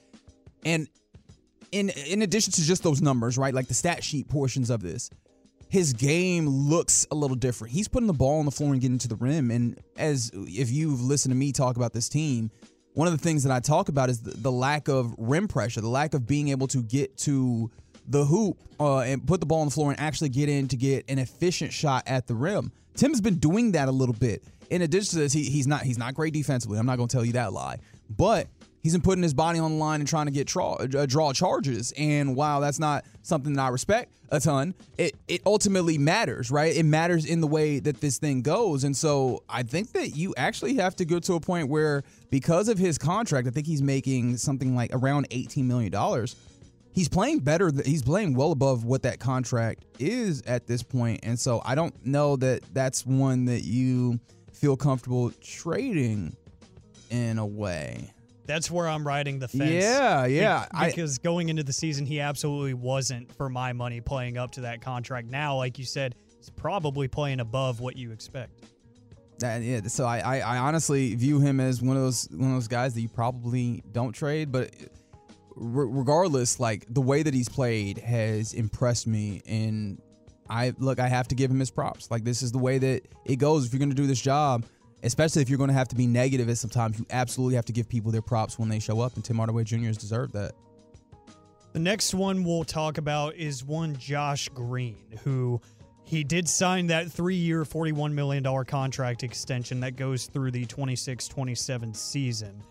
[0.66, 0.88] And
[1.74, 5.10] in in addition to just those numbers, right, like the stat sheet portions of this,
[5.70, 7.74] his game looks a little different.
[7.74, 9.50] He's putting the ball on the floor and getting to the rim.
[9.50, 12.52] And as if you've listened to me talk about this team,
[12.94, 15.82] one of the things that I talk about is the, the lack of rim pressure,
[15.82, 17.72] the lack of being able to get to
[18.08, 20.78] the hoop uh, and put the ball on the floor and actually get in to
[20.78, 22.72] get an efficient shot at the rim.
[22.96, 24.44] Tim's been doing that a little bit.
[24.70, 26.78] In addition to this, he, he's not he's not great defensively.
[26.78, 27.78] I'm not going to tell you that lie,
[28.16, 28.48] but
[28.84, 31.34] he's been putting his body on the line and trying to get draw, uh, draw
[31.34, 31.94] charges.
[31.98, 36.76] And while that's not something that I respect a ton, it it ultimately matters, right?
[36.76, 38.84] It matters in the way that this thing goes.
[38.84, 42.68] And so I think that you actually have to go to a point where because
[42.68, 46.36] of his contract, I think he's making something like around 18 million dollars
[46.94, 47.72] he's playing better.
[47.84, 52.06] He's playing well above what that contract is at this point, and so I don't
[52.06, 54.20] know that that's one that you
[54.52, 56.36] feel comfortable trading
[57.10, 58.12] in a way.
[58.46, 59.72] That's where I'm riding the fence.
[59.72, 60.66] Yeah, yeah.
[60.86, 64.62] Because I, going into the season, he absolutely wasn't for my money playing up to
[64.62, 65.30] that contract.
[65.30, 68.66] Now, like you said, he's probably playing above what you expect.
[69.40, 72.56] That, yeah, so I, I, I honestly view him as one of those one of
[72.56, 74.72] those guys that you probably don't trade, but
[75.56, 79.42] regardless, like the way that he's played has impressed me.
[79.48, 80.02] And
[80.50, 82.12] I look, I have to give him his props.
[82.12, 83.66] Like this is the way that it goes.
[83.66, 84.66] If you're going to do this job,
[85.04, 87.74] especially if you're going to have to be negative at sometimes, you absolutely have to
[87.74, 89.16] give people their props when they show up.
[89.16, 89.88] And Tim Hardaway Jr.
[89.88, 90.54] has deserved that.
[91.74, 95.60] The next one we'll talk about is one Josh Green, who
[96.04, 101.28] he did sign that three year, $41 million contract extension that goes through the 26
[101.28, 102.62] 27 season.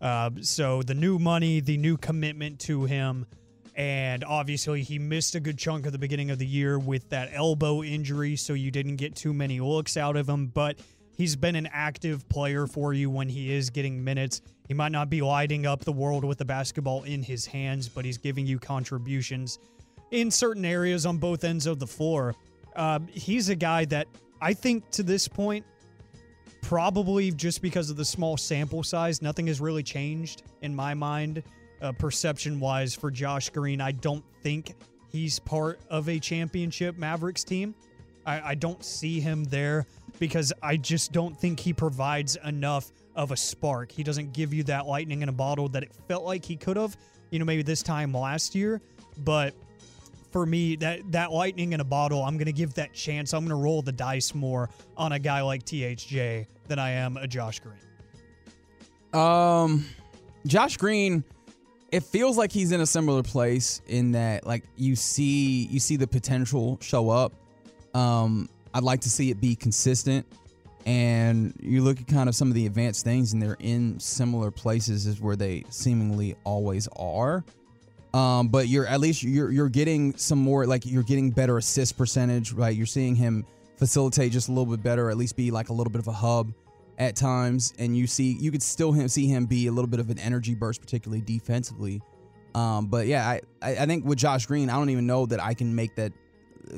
[0.00, 3.26] Uh, so the new money, the new commitment to him,
[3.74, 7.30] and obviously he missed a good chunk of the beginning of the year with that
[7.32, 10.48] elbow injury, so you didn't get too many looks out of him.
[10.48, 10.78] But
[11.18, 14.40] he's been an active player for you when he is getting minutes.
[14.68, 18.04] He might not be lighting up the world with the basketball in his hands, but
[18.04, 19.58] he's giving you contributions
[20.12, 22.34] in certain areas on both ends of the floor.
[22.76, 24.06] Uh, he's a guy that
[24.40, 25.66] I think to this point
[26.62, 31.42] probably just because of the small sample size, nothing has really changed in my mind,
[31.80, 33.80] uh, perception wise, for Josh Green.
[33.80, 34.74] I don't think
[35.10, 37.74] he's part of a championship Mavericks team.
[38.26, 39.86] I, I don't see him there
[40.18, 43.90] because I just don't think he provides enough of a spark.
[43.92, 46.76] He doesn't give you that lightning in a bottle that it felt like he could
[46.76, 46.96] have,
[47.30, 48.80] you know, maybe this time last year.
[49.18, 49.54] But
[50.30, 53.32] for me, that that lightning in a bottle, I'm gonna give that chance.
[53.32, 57.26] I'm gonna roll the dice more on a guy like THJ than I am a
[57.26, 57.78] Josh Green.
[59.12, 59.86] Um,
[60.46, 61.24] Josh Green,
[61.90, 65.96] it feels like he's in a similar place in that like you see you see
[65.96, 67.32] the potential show up.
[67.94, 70.26] Um, I'd like to see it be consistent.
[70.86, 74.50] And you look at kind of some of the advanced things, and they're in similar
[74.50, 77.44] places as where they seemingly always are.
[78.14, 81.98] Um, but you're at least you're you're getting some more like you're getting better assist
[81.98, 82.74] percentage, right?
[82.74, 83.44] You're seeing him
[83.76, 86.12] facilitate just a little bit better, at least be like a little bit of a
[86.12, 86.52] hub
[86.98, 90.00] at times, and you see you could still him, see him be a little bit
[90.00, 92.00] of an energy burst, particularly defensively.
[92.54, 95.52] Um, but yeah, I I think with Josh Green, I don't even know that I
[95.52, 96.12] can make that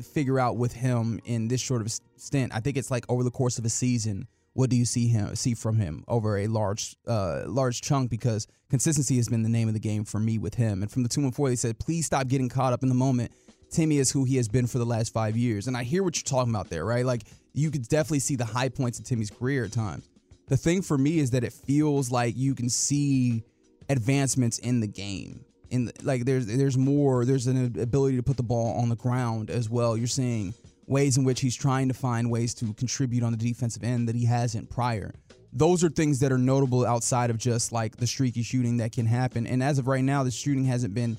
[0.03, 2.53] figure out with him in this short of stint.
[2.55, 5.35] I think it's like over the course of a season what do you see him
[5.37, 9.69] see from him over a large uh, large chunk because consistency has been the name
[9.69, 10.83] of the game for me with him.
[10.83, 12.95] And from the two and four, they said, please stop getting caught up in the
[12.95, 13.33] moment.
[13.71, 15.67] Timmy is who he has been for the last five years.
[15.69, 17.05] And I hear what you're talking about there, right?
[17.05, 17.23] Like
[17.53, 20.09] you could definitely see the high points of Timmy's career at times.
[20.49, 23.45] The thing for me is that it feels like you can see
[23.89, 25.45] advancements in the game.
[25.71, 29.51] In like there's there's more there's an ability to put the ball on the ground
[29.51, 29.97] as well.
[29.97, 30.53] You're seeing
[30.87, 34.17] ways in which he's trying to find ways to contribute on the defensive end that
[34.17, 35.15] he hasn't prior.
[35.53, 39.07] Those are things that are notable outside of just like the streaky shooting that can
[39.07, 39.47] happen.
[39.47, 41.17] And as of right now, the shooting hasn't been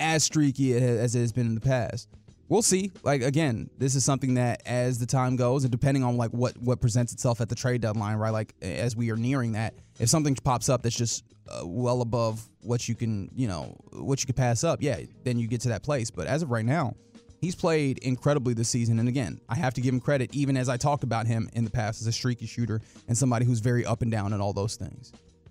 [0.00, 2.08] as streaky as it has been in the past.
[2.52, 2.92] We'll see.
[3.02, 6.54] Like again, this is something that as the time goes, and depending on like what
[6.58, 8.28] what presents itself at the trade deadline, right?
[8.28, 12.46] Like as we are nearing that, if something pops up that's just uh, well above
[12.60, 15.70] what you can, you know, what you could pass up, yeah, then you get to
[15.70, 16.10] that place.
[16.10, 16.94] But as of right now,
[17.40, 19.00] He's played incredibly this season.
[19.00, 21.64] And again, I have to give him credit, even as I talked about him in
[21.64, 24.52] the past as a streaky shooter and somebody who's very up and down and all
[24.52, 25.10] those things.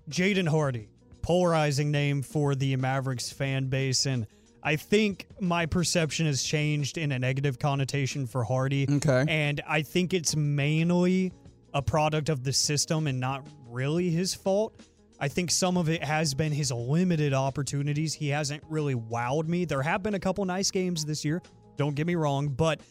[0.09, 0.87] Jaden Hardy,
[1.21, 4.05] polarizing name for the Mavericks fan base.
[4.05, 4.25] And
[4.63, 8.87] I think my perception has changed in a negative connotation for Hardy.
[8.89, 9.25] Okay.
[9.27, 11.33] And I think it's mainly
[11.73, 14.79] a product of the system and not really his fault.
[15.19, 18.13] I think some of it has been his limited opportunities.
[18.13, 19.65] He hasn't really wowed me.
[19.65, 21.41] There have been a couple nice games this year.
[21.77, 22.81] Don't get me wrong, but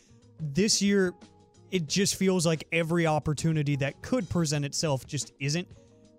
[0.41, 1.13] this year
[1.71, 5.69] it just feels like every opportunity that could present itself just isn't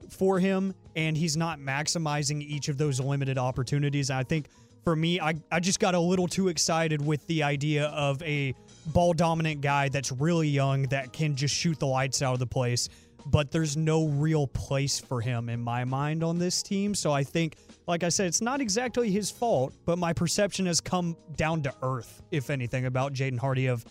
[0.10, 4.10] for him and he's not maximizing each of those limited opportunities.
[4.10, 4.48] I think
[4.84, 8.54] for me, I, I just got a little too excited with the idea of a
[8.88, 12.48] ball dominant guy that's really young that can just shoot the lights out of the
[12.48, 12.90] place.
[13.28, 16.96] but there's no real place for him in my mind on this team.
[16.96, 17.56] So I think,
[17.88, 21.74] like I said, it's not exactly his fault, but my perception has come down to
[21.82, 23.86] earth, if anything, about Jaden Hardy of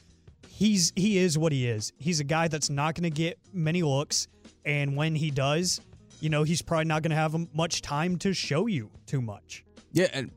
[0.48, 1.92] he's he is what he is.
[1.98, 4.29] He's a guy that's not to get many looks,
[4.64, 5.81] and when he does,
[6.20, 9.64] you know, he's probably not to have much time to show you too much.
[9.92, 10.31] Yeah, and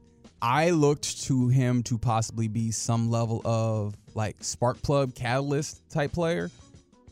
[0.43, 6.12] I looked to him to possibly be some level of like spark plug catalyst type
[6.12, 6.51] player.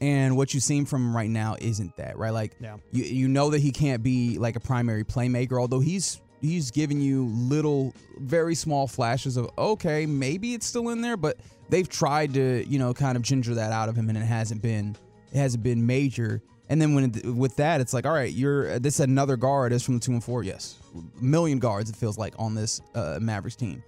[0.02, 2.32] And what you've seen from him right now isn't that, right?
[2.32, 2.78] Like Yeah.
[2.91, 7.00] you you know that he can't be like a primary playmaker, although he's he's giving
[7.00, 11.38] you little very small flashes of okay, maybe it's still in there, but
[11.70, 14.62] they've tried to, you know, kind of ginger that out of him and it hasn't
[14.62, 14.98] been
[15.32, 16.41] it hasn't been major.
[16.72, 19.74] And then when it, with that, it's like, all right, you're this is another guard
[19.74, 20.42] is from the two and four.
[20.42, 23.84] Yes, a million guards it feels like on this uh, Mavericks team.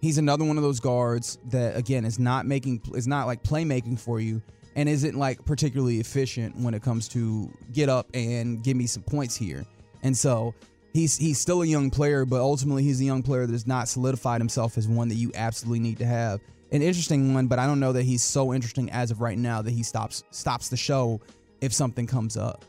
[0.00, 3.98] He's another one of those guards that again is not making is not like playmaking
[3.98, 4.40] for you
[4.76, 9.02] and isn't like particularly efficient when it comes to get up and give me some
[9.02, 9.66] points here.
[10.04, 10.54] And so
[10.92, 13.88] he's he's still a young player, but ultimately he's a young player that has not
[13.88, 16.38] solidified himself as one that you absolutely need to have.
[16.70, 19.60] An interesting one, but I don't know that he's so interesting as of right now
[19.60, 21.20] that he stops stops the show
[21.60, 22.64] if something comes up.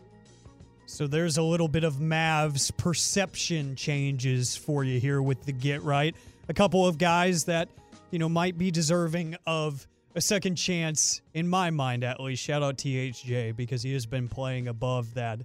[0.85, 5.83] So there's a little bit of Mavs perception changes for you here with the get
[5.83, 6.15] right.
[6.47, 7.69] A couple of guys that,
[8.09, 12.43] you know, might be deserving of a second chance in my mind at least.
[12.43, 15.39] Shout out THJ because he has been playing above that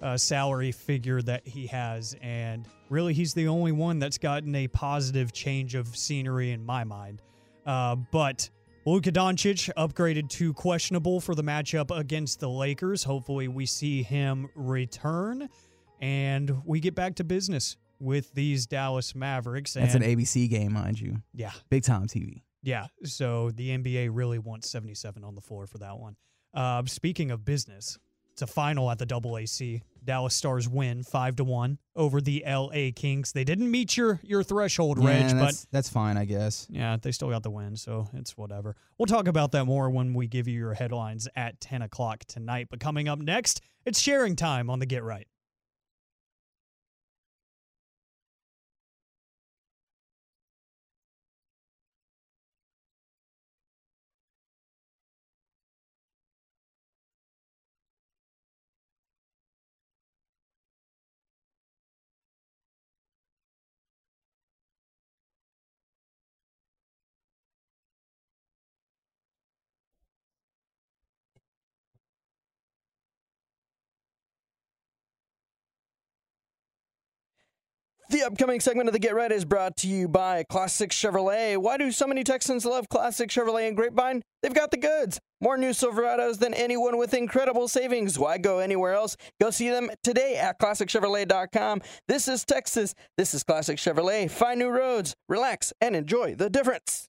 [0.00, 4.68] uh, salary figure that he has and really he's the only one that's gotten a
[4.68, 7.20] positive change of scenery in my mind.
[7.66, 8.48] Uh, but
[8.86, 13.02] Luka Doncic upgraded to questionable for the matchup against the Lakers.
[13.02, 15.48] Hopefully, we see him return
[16.00, 19.74] and we get back to business with these Dallas Mavericks.
[19.74, 21.20] That's an ABC game, mind you.
[21.34, 22.42] yeah, Big time TV.
[22.62, 22.86] yeah.
[23.02, 26.14] So the NBA really wants 77 on the floor for that one.
[26.54, 27.98] Uh, speaking of business,
[28.36, 29.80] it's a final at the AAC.
[30.04, 33.32] Dallas Stars win five to one over the LA Kings.
[33.32, 36.66] They didn't meet your your threshold, Reg, Yeah, but that's, that's fine, I guess.
[36.68, 38.76] yeah, they still got the win, so it's whatever.
[38.98, 42.68] We'll talk about that more when we give you your headlines at 10 o'clock tonight.
[42.70, 45.26] But coming up next, it's sharing time on the Get Right.
[78.08, 81.56] The upcoming segment of the Get Right is brought to you by Classic Chevrolet.
[81.56, 84.22] Why do so many Texans love Classic Chevrolet and Grapevine?
[84.42, 85.18] They've got the goods.
[85.40, 88.16] More new Silverados than anyone with incredible savings.
[88.16, 89.16] Why go anywhere else?
[89.40, 91.82] Go see them today at ClassicChevrolet.com.
[92.06, 92.94] This is Texas.
[93.16, 94.30] This is Classic Chevrolet.
[94.30, 97.08] Find new roads, relax, and enjoy the difference.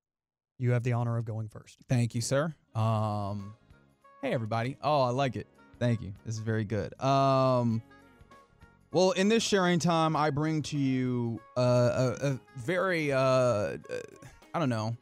[1.89, 2.53] Thank you, sir.
[2.75, 3.55] Um,
[4.21, 4.77] hey everybody.
[4.81, 5.47] Oh, I like it.
[5.79, 6.13] Thank you.
[6.25, 6.99] This is very good.
[7.01, 7.81] Um,
[8.93, 11.61] well, in this sharing time, I bring to you uh,
[12.21, 13.77] a, a very uh, uh,
[14.53, 14.95] I don't know,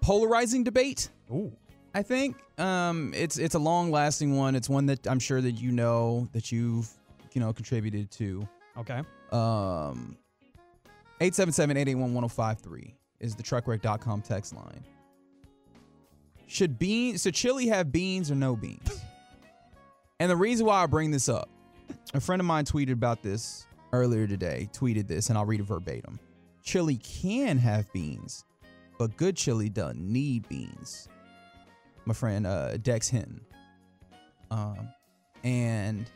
[0.00, 1.10] polarizing debate.
[1.30, 1.52] Ooh.
[1.94, 4.54] I think um, it's it's a long lasting one.
[4.54, 6.88] It's one that I'm sure that you know that you've
[7.32, 8.48] you know contributed to.
[8.78, 9.02] Okay.
[9.32, 10.16] Um,
[11.20, 14.84] 877-881-1053 is the truckwreck.com text line.
[16.46, 19.00] Should beans, should chili have beans or no beans?
[20.18, 21.48] and the reason why I bring this up,
[22.14, 25.64] a friend of mine tweeted about this earlier today, tweeted this, and I'll read it
[25.64, 26.18] verbatim.
[26.62, 28.44] Chili can have beans,
[28.98, 31.08] but good chili doesn't need beans.
[32.04, 33.40] My friend uh, Dex Hinton.
[34.50, 34.88] Um,
[35.44, 36.10] and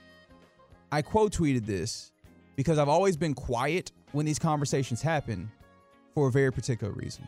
[0.90, 2.12] I quote tweeted this
[2.56, 5.50] because I've always been quiet when these conversations happen
[6.14, 7.26] for very particular reason.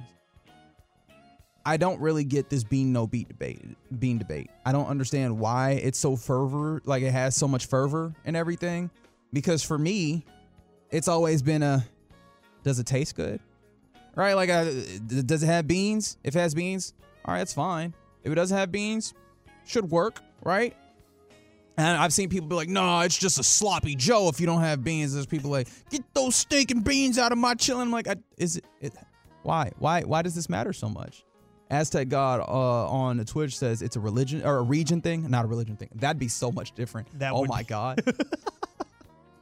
[1.65, 3.61] I don't really get this bean no beat debate.
[3.99, 4.51] Bean debate.
[4.65, 8.89] I don't understand why it's so fervor, like it has so much fervor and everything.
[9.33, 10.25] Because for me,
[10.91, 11.85] it's always been a,
[12.63, 13.41] does it taste good?
[14.15, 14.35] Right?
[14.35, 16.19] Like, does it have beans?
[16.23, 17.93] If it has beans, all right, that's fine.
[18.23, 19.13] If it doesn't have beans,
[19.67, 20.77] should work, right?
[21.79, 24.61] And I've seen people be like, "No, it's just a sloppy Joe if you don't
[24.61, 28.09] have beans." There's people like, "Get those stinking beans out of my chili." I'm like,
[28.09, 28.95] I, "Is it, it?
[29.43, 29.73] Why?
[29.79, 30.03] Why?
[30.03, 31.25] Why does this matter so much?"
[31.71, 35.49] Aztec God uh, on Twitch says it's a religion or a region thing, not a
[35.49, 35.91] religion thing.
[35.97, 37.09] That'd be so much different.
[37.19, 38.03] That oh my be- God.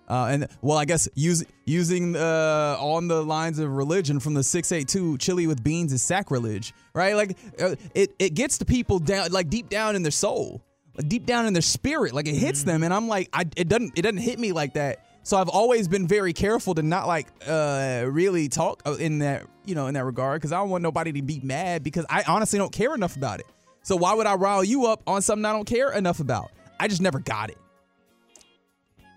[0.07, 4.43] Uh, and well, I guess use, using uh, on the lines of religion from the
[4.43, 7.17] 682, chili with beans is sacrilege, right?
[7.17, 10.63] Like uh, it, it gets to people down, like deep down in their soul,
[11.03, 12.83] deep down in their spirit, like it hits them.
[12.83, 15.07] And I'm like, I, it doesn't, it doesn't hit me like that.
[15.23, 19.47] So I've always been very careful to not like uh, really talk uh, in that,
[19.65, 22.25] you know, in that regard, because I don't want nobody to be mad because I
[22.29, 23.47] honestly don't care enough about it.
[23.83, 26.51] So why would I rile you up on something I don't care enough about?
[26.79, 27.59] I just never got it.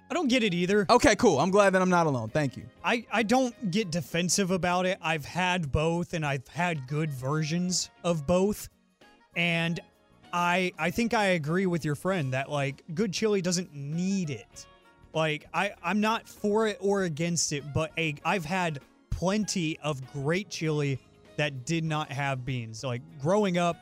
[0.10, 0.86] I don't get it either.
[0.90, 1.38] Okay, cool.
[1.40, 2.30] I'm glad that I'm not alone.
[2.30, 2.64] Thank you.
[2.84, 4.98] I, I don't get defensive about it.
[5.02, 8.70] I've had both and I've had good versions of both.
[9.36, 9.82] And
[10.34, 14.66] I I think I agree with your friend that like good chili doesn't need it.
[15.14, 20.06] Like I I'm not for it or against it, but a I've had plenty of
[20.14, 21.00] great chili
[21.38, 22.84] that did not have beans.
[22.84, 23.78] Like growing up,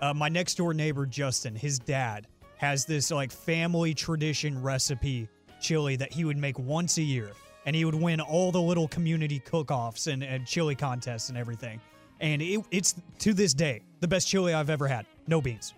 [0.00, 2.26] uh, my next door neighbor Justin, his dad
[2.56, 5.28] has this like family tradition recipe
[5.60, 7.32] chili that he would make once a year,
[7.66, 11.80] and he would win all the little community cook-offs and, and chili contests and everything.
[12.20, 15.06] And it, it's to this day the best chili I've ever had.
[15.26, 15.74] No beans.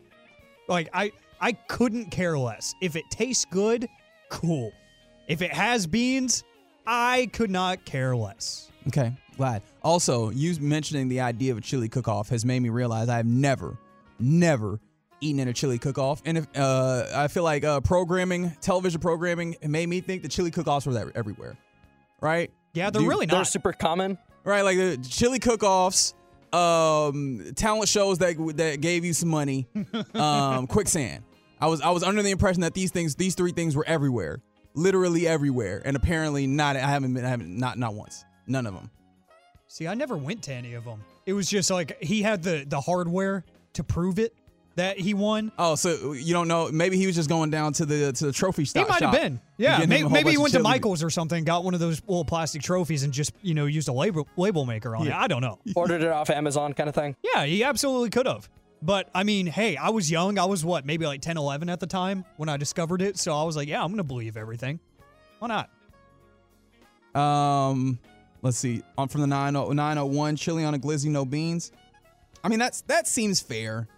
[0.68, 2.74] Like I I couldn't care less.
[2.80, 3.88] If it tastes good,
[4.30, 4.72] cool.
[5.28, 6.44] If it has beans,
[6.86, 8.70] I could not care less.
[8.88, 9.62] Okay, glad.
[9.82, 13.26] Also, you mentioning the idea of a chili cook-off has made me realize I have
[13.26, 13.78] never,
[14.18, 14.78] never
[15.20, 19.56] eaten in a chili cook-off, and if, uh, I feel like uh, programming, television programming,
[19.62, 21.56] it made me think the chili cook-offs were there everywhere,
[22.20, 22.50] right?
[22.74, 24.18] Yeah, they're Dude, really They're super common.
[24.44, 26.12] Right, like the chili cook-offs,
[26.54, 29.66] um, talent shows that that gave you some money,
[30.14, 31.24] um, quicksand.
[31.60, 34.40] I was I was under the impression that these things, these three things, were everywhere,
[34.74, 36.76] literally everywhere, and apparently not.
[36.76, 38.90] I haven't been, I haven't not not once, none of them.
[39.66, 41.02] See, I never went to any of them.
[41.26, 44.36] It was just like he had the the hardware to prove it
[44.76, 45.52] that he won.
[45.58, 46.70] Oh, so you don't know?
[46.72, 48.88] Maybe he was just going down to the to the trophy He stop.
[48.88, 49.40] might have been.
[49.56, 50.60] Yeah, maybe, him a whole maybe he went to.
[50.60, 53.88] Michael's or something, got one of those little plastic trophies, and just you know used
[53.88, 55.12] a label label maker on it.
[55.12, 55.58] I don't know.
[55.76, 57.16] Ordered it off Amazon kind of thing.
[57.22, 58.48] Yeah, he absolutely could have.
[58.82, 60.38] But I mean, hey, I was young.
[60.38, 63.16] I was what, maybe like 10, 11 at the time when I discovered it.
[63.16, 64.78] So I was like, yeah, I'm gonna believe everything.
[65.38, 65.48] Why
[67.14, 67.20] not?
[67.20, 67.98] Um,
[68.42, 68.82] let's see.
[68.98, 71.72] On from the 90 901, chili on a glizzy, no beans.
[72.42, 73.88] I mean, that's that seems fair.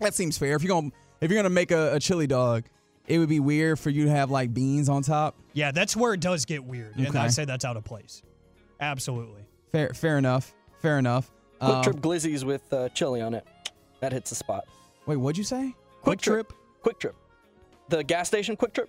[0.00, 0.54] That seems fair.
[0.56, 0.90] If you're gonna
[1.20, 2.64] if you're gonna make a, a chili dog,
[3.06, 5.36] it would be weird for you to have like beans on top.
[5.52, 7.18] Yeah, that's where it does get weird, and Okay.
[7.18, 8.22] I say that's out of place.
[8.80, 9.42] Absolutely.
[9.70, 10.54] Fair, fair enough.
[10.80, 11.30] Fair enough.
[11.60, 13.46] Quick Um, Trip Glizzies with uh, chili on it.
[14.00, 14.64] That hits the spot.
[15.06, 15.74] Wait, what'd you say?
[16.04, 16.50] QuikTrip.
[16.82, 17.14] Quick Trip.
[17.88, 18.88] The gas station QuikTrip.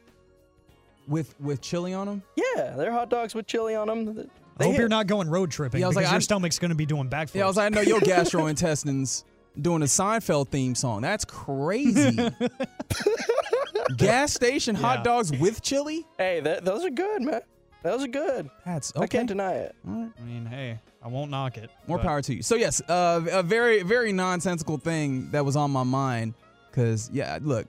[1.08, 2.24] With with chili on them?
[2.36, 4.16] Yeah, they're hot dogs with chili on them.
[4.16, 4.22] They
[4.58, 4.80] I hope hit.
[4.80, 6.88] you're not going road tripping Yeah, I was because like, your I'm- stomach's gonna be
[6.88, 7.36] doing backflips.
[7.36, 9.24] Yeah, I was like, I know your gastrointestines
[9.62, 11.02] doing a Seinfeld theme song.
[11.02, 12.18] That's crazy.
[13.98, 15.04] Gas station hot Yeah.
[15.04, 16.06] dogs with chili?
[16.18, 17.42] Hey, th- those are good, man.
[17.84, 18.50] Those are good.
[18.66, 19.76] That's I can't deny it.
[19.88, 19.90] I
[20.22, 21.70] mean, hey, I won't knock it.
[21.88, 22.42] More but- power to you.
[22.42, 26.34] So yes, uh, a very very nonsensical thing that was on my mind.
[26.72, 27.68] Cause yeah, look,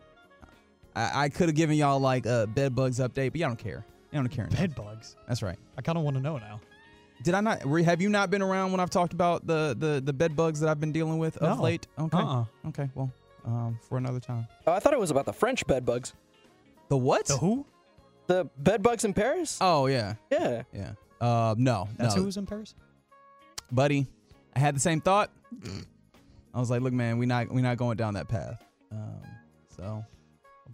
[0.96, 3.84] I, I could have given y'all like a bed bugs update, but y'all don't care.
[4.10, 4.46] Y'all don't care.
[4.46, 4.58] enough.
[4.58, 5.16] Bed bugs.
[5.28, 5.58] That's right.
[5.76, 6.60] I kind of want to know now.
[7.22, 7.62] Did I not?
[7.62, 10.68] Have you not been around when I've talked about the the the bed bugs that
[10.68, 11.62] I've been dealing with of No.
[11.64, 11.86] late?
[11.98, 12.18] Okay.
[12.18, 12.44] Uh-uh.
[12.68, 12.90] Okay.
[12.94, 13.10] Well,
[13.44, 14.46] um, for another time.
[14.66, 16.12] Oh, I thought it was about the French bed bugs.
[16.88, 17.26] The what?
[17.26, 17.64] The who?
[18.26, 19.58] The bed bugs in Paris?
[19.60, 20.62] Oh yeah, yeah.
[20.72, 20.92] yeah.
[21.20, 22.74] Uh, no, That's no, who was in Paris.
[23.72, 24.06] buddy.
[24.54, 25.30] I had the same thought.
[26.54, 28.62] I was like, look, man, we not we not going down that path.
[28.92, 29.20] Um,
[29.76, 30.04] so I'm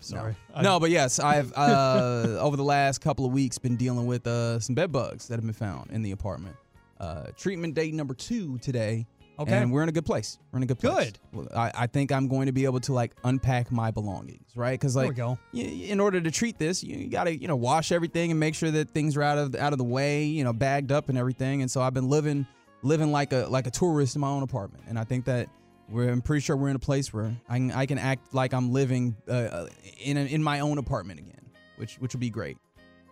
[0.02, 0.34] sorry.
[0.54, 4.26] I- No, but yes, I've uh, over the last couple of weeks been dealing with
[4.26, 6.56] uh, some bed bugs that have been found in the apartment.
[7.00, 9.06] Uh, treatment date number two today.
[9.38, 9.52] Okay.
[9.56, 10.38] And we're in a good place.
[10.52, 10.94] We're in a good place.
[11.06, 11.18] Good.
[11.32, 14.78] Well, I, I think I'm going to be able to like unpack my belongings, right?
[14.78, 15.38] Because like, we go.
[15.54, 18.70] y- in order to treat this, you gotta you know wash everything and make sure
[18.70, 21.62] that things are out of out of the way, you know, bagged up and everything.
[21.62, 22.46] And so I've been living
[22.82, 25.48] living like a like a tourist in my own apartment, and I think that
[25.92, 28.52] we're I'm pretty sure we're in a place where I can I can act like
[28.54, 29.66] I'm living uh, uh,
[30.00, 32.56] in a, in my own apartment again, which which would be great.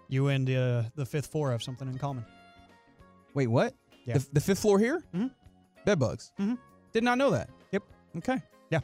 [0.09, 2.25] You and uh, the fifth floor have something in common.
[3.35, 3.75] Wait, what?
[4.07, 4.19] Yeah.
[4.19, 5.05] The, the fifth floor here?
[5.15, 5.31] Mhm.
[5.85, 6.33] Bed bugs.
[6.41, 6.59] Mhm.
[6.93, 7.51] Did not know that.
[7.71, 7.83] Yep.
[8.19, 8.43] Okay.
[8.71, 8.81] Yeah.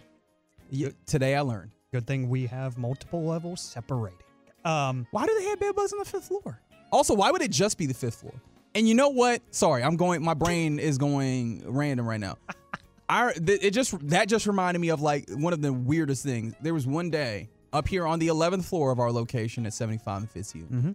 [0.71, 1.73] Yeah, today I learned.
[1.93, 4.19] Good thing we have multiple levels separating.
[4.65, 6.61] Um, Why do they have bed bugs on the fifth floor?
[6.93, 8.35] Also, why would it just be the fifth floor?
[8.75, 9.41] And you know what?
[9.55, 10.23] Sorry, I'm going.
[10.23, 12.37] My brain is going random right now.
[13.09, 16.55] I th- it just that just reminded me of like one of the weirdest things.
[16.61, 20.23] There was one day up here on the 11th floor of our location at 75
[20.23, 20.95] and Fitzhugh, Mhm.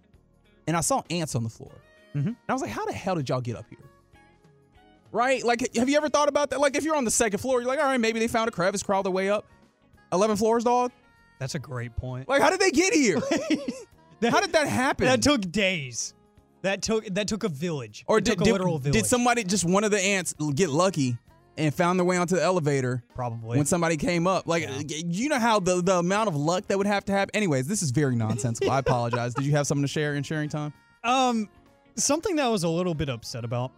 [0.68, 1.72] and I saw ants on the floor.
[2.16, 2.26] Mhm.
[2.28, 3.80] And I was like, how the hell did y'all get up here?
[5.12, 5.43] Right?
[5.43, 6.59] Like, have you ever thought about that?
[6.59, 8.51] Like, if you're on the second floor, you're like, all right, maybe they found a
[8.51, 9.45] crevice, crawled their way up.
[10.14, 10.91] 11 floors, dog.
[11.39, 12.30] That's a great point.
[12.30, 13.20] Like, how did they get here?
[14.30, 15.05] how did that happen?
[15.07, 16.14] That took days.
[16.62, 18.03] That took that took a village.
[18.07, 18.93] or It did, took a did, literal village.
[19.01, 21.18] did somebody, just one of the ants, get lucky
[21.58, 23.04] and found their way onto the elevator?
[23.14, 24.47] probably when somebody came up.
[24.47, 27.36] Like, you know how the, the amount of luck that would have to happen?
[27.36, 28.72] Anyways, this is very nonsensical.
[28.72, 29.34] I apologize.
[29.34, 30.74] Did you have something to share in sharing time?
[31.04, 31.49] Um,
[31.95, 33.72] something that I was a little bit upset about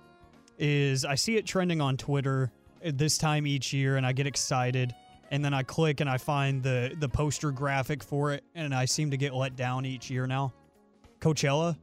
[0.58, 2.52] is I see it trending on Twitter
[2.84, 4.94] this time each year, and I get excited,
[5.32, 8.86] and then I click and I find the the poster graphic for it, and I
[8.86, 10.54] seem to get let down each year now.
[11.20, 11.78] Coachella,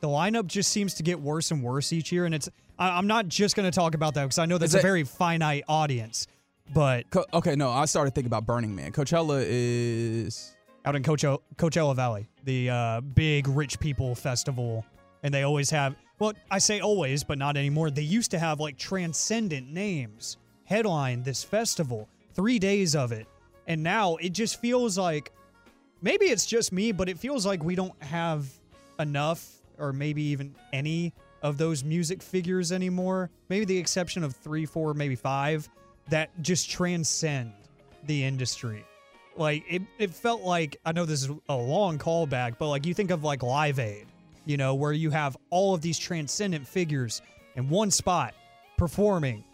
[0.00, 2.48] the lineup just seems to get worse and worse each year, and it's
[2.80, 4.82] I, I'm not just going to talk about that because I know that's Is a
[4.82, 6.26] very finite audience,
[6.72, 8.90] but Co- okay, no, I started thinking about Burning Man.
[8.90, 10.56] Coachella is.
[10.84, 14.84] out in Coachella, Coachella Valley, the uh, big rich people festival.
[15.22, 17.90] And they always have, well, I say always, but not anymore.
[17.90, 23.26] They used to have like transcendent names headline this festival, three days of it.
[23.66, 25.32] And now it just feels like
[26.00, 28.48] maybe it's just me, but it feels like we don't have
[28.98, 31.12] enough or maybe even any
[31.42, 33.30] of those music figures anymore.
[33.48, 35.68] Maybe the exception of three, four, maybe five
[36.08, 37.52] that just transcend
[38.04, 38.84] the industry.
[39.36, 42.94] Like it, it felt like I know this is a long callback, but like you
[42.94, 44.06] think of like Live Aid,
[44.44, 47.22] you know, where you have all of these transcendent figures
[47.56, 48.34] in one spot
[48.76, 49.44] performing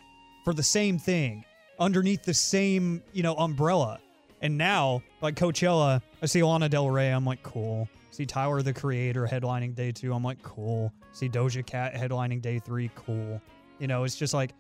[0.45, 1.45] for the same thing
[1.79, 4.01] underneath the same, you know, umbrella.
[4.41, 7.89] And now, like Coachella, I see Lana Del Rey, I'm like, cool.
[8.11, 10.93] See Tyler the Creator headlining day two, I'm like, cool.
[11.17, 13.41] See Doja Cat headlining day three, cool.
[13.79, 14.53] You know, it's just like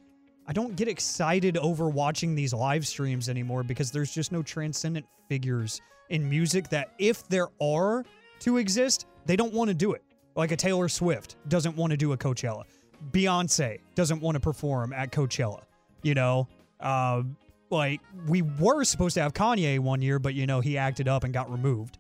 [0.46, 5.04] I don't get excited over watching these live streams anymore because there's just no transcendent
[5.28, 8.07] figures in music that if there are
[8.40, 10.02] to exist, they don't want to do it.
[10.34, 12.64] Like a Taylor Swift doesn't want to do a Coachella.
[13.11, 15.61] Beyonce doesn't want to perform at Coachella.
[16.02, 16.48] You know,
[16.80, 17.22] uh,
[17.68, 21.22] like we were supposed to have Kanye one year, but you know he acted up
[21.22, 21.98] and got removed.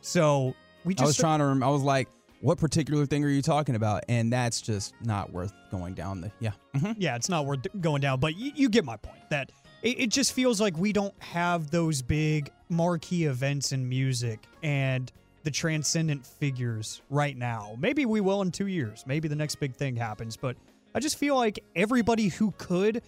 [0.00, 0.54] So
[0.86, 1.44] we just I was trying to.
[1.44, 2.08] Rem- I was like,
[2.40, 4.04] what particular thing are you talking about?
[4.08, 6.30] And that's just not worth going down the.
[6.40, 6.52] Yeah.
[6.74, 6.94] Mhm.
[6.98, 9.18] yeah, it's not worth going down, but you, you get my point.
[9.30, 9.50] That
[9.82, 15.10] it, it just feels like we don't have those big marquee events in music and
[15.44, 17.76] the transcendent figures right now.
[17.78, 19.04] Maybe we will in two years.
[19.06, 20.56] Maybe the next big thing happens, but
[20.94, 23.02] I just feel like everybody who could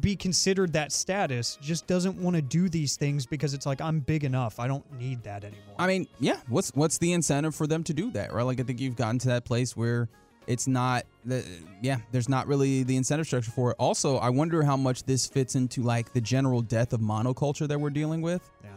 [0.00, 4.00] be considered that status just doesn't want to do these things because it's like I'm
[4.00, 4.58] big enough.
[4.60, 5.74] I don't need that anymore.
[5.78, 6.40] I mean, yeah.
[6.48, 8.42] What's what's the incentive for them to do that, right?
[8.42, 10.08] Like, I think you've gotten to that place where
[10.46, 11.04] it's not.
[11.24, 11.44] The,
[11.82, 13.76] yeah, there's not really the incentive structure for it.
[13.78, 17.80] Also, I wonder how much this fits into like the general death of monoculture that
[17.80, 18.48] we're dealing with.
[18.62, 18.70] yeah.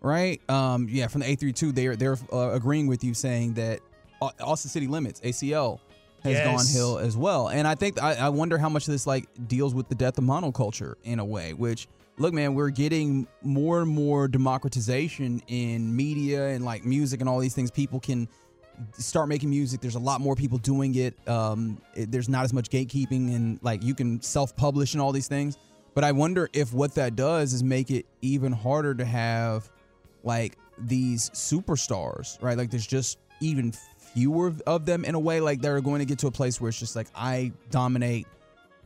[0.00, 0.50] right?
[0.50, 3.80] Um, yeah, from the A32, they're they're uh, agreeing with you saying that
[4.20, 5.78] Au- Austin City Limits (ACL)
[6.24, 6.44] has Yes.
[6.44, 9.74] gone hill as well, and I think I, I wonder how much this like deals
[9.74, 11.52] with the death of monoculture in a way.
[11.52, 11.86] Which,
[12.18, 17.38] look, man, we're getting more and more democratization in media and like music and all
[17.40, 17.70] these things.
[17.70, 18.26] People can
[18.98, 19.80] start making music.
[19.80, 21.14] There's a lot more people doing it.
[21.28, 25.28] Um, it- there's not as much gatekeeping and like you can self-publish and all these
[25.28, 25.58] things.
[25.94, 29.70] But I wonder if what that does is make it even harder to have
[30.24, 32.58] like these superstars, right?
[32.58, 33.72] Like there's just even
[34.14, 35.40] fewer of them in a way.
[35.40, 38.26] Like they're going to get to a place where it's just like I dominate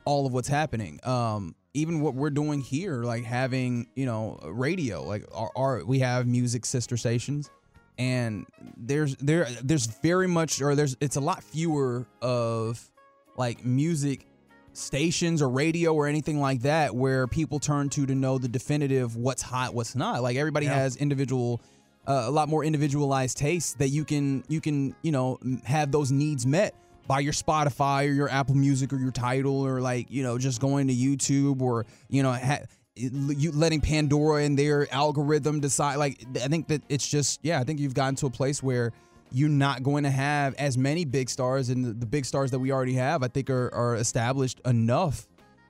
[0.05, 1.01] all of what's happening.
[1.05, 6.01] Um, even what we're doing here, like having you know radio, like our, our we
[6.01, 7.51] have music sister stations,
[7.99, 12.91] and there's there there's very much or there's it's a lot fewer of
[13.37, 14.25] like music
[14.73, 19.17] stations or radio or anything like that where people turn to to know the definitive
[19.17, 20.75] what's hot what's not like everybody Yeah.
[20.75, 21.61] has individual
[22.09, 26.47] a lot more individualized tastes that you can you can you know have those needs
[26.47, 26.75] met
[27.07, 30.61] by your Spotify or your Apple Music or your Tidal or like you know just
[30.61, 32.63] going to YouTube or you know ha-
[32.97, 37.65] you letting Pandora and their algorithm decide like I think that it's just yeah I
[37.65, 38.93] think you've gotten to a place where
[39.31, 42.59] you're not going to have as many big stars and the, the big stars that
[42.59, 45.29] we already have I think are, are established enough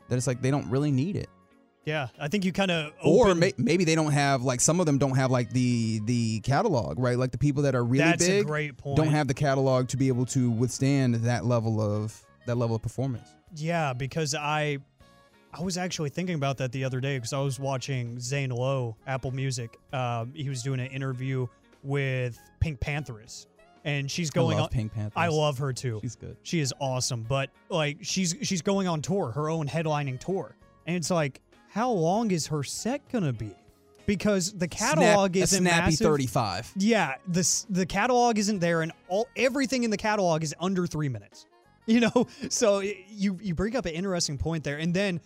[0.08, 1.28] that it's like they don't really need it
[1.84, 4.86] Yeah, I think you kind of or may, maybe they don't have like some of
[4.86, 8.24] them don't have like the the catalog right like the people that are really That's
[8.24, 8.96] a big great point.
[8.96, 12.82] don't have the catalog to be able to withstand that level of that level of
[12.82, 14.78] performance Yeah, because I
[15.54, 18.96] I was actually thinking about that the other day because I was watching Zane Lowe,
[19.06, 19.78] Apple Music.
[19.94, 21.46] Um, he was doing an interview
[21.82, 23.46] with Pink Pantheress,
[23.84, 24.68] and she's going love on.
[24.70, 25.12] Pink Pantheress.
[25.16, 26.00] I love her too.
[26.02, 26.36] She's good.
[26.42, 30.54] She is awesome, but like she's she's going on tour, her own headlining tour,
[30.86, 33.54] and it's like, how long is her set gonna be?
[34.08, 36.06] because the catalog a isn't snappy massive.
[36.06, 36.72] 35.
[36.76, 41.08] Yeah, this the catalog isn't there, and all everything in the catalog is under three
[41.08, 41.46] minutes.
[41.88, 45.22] You know, so you you bring up an interesting point there, and then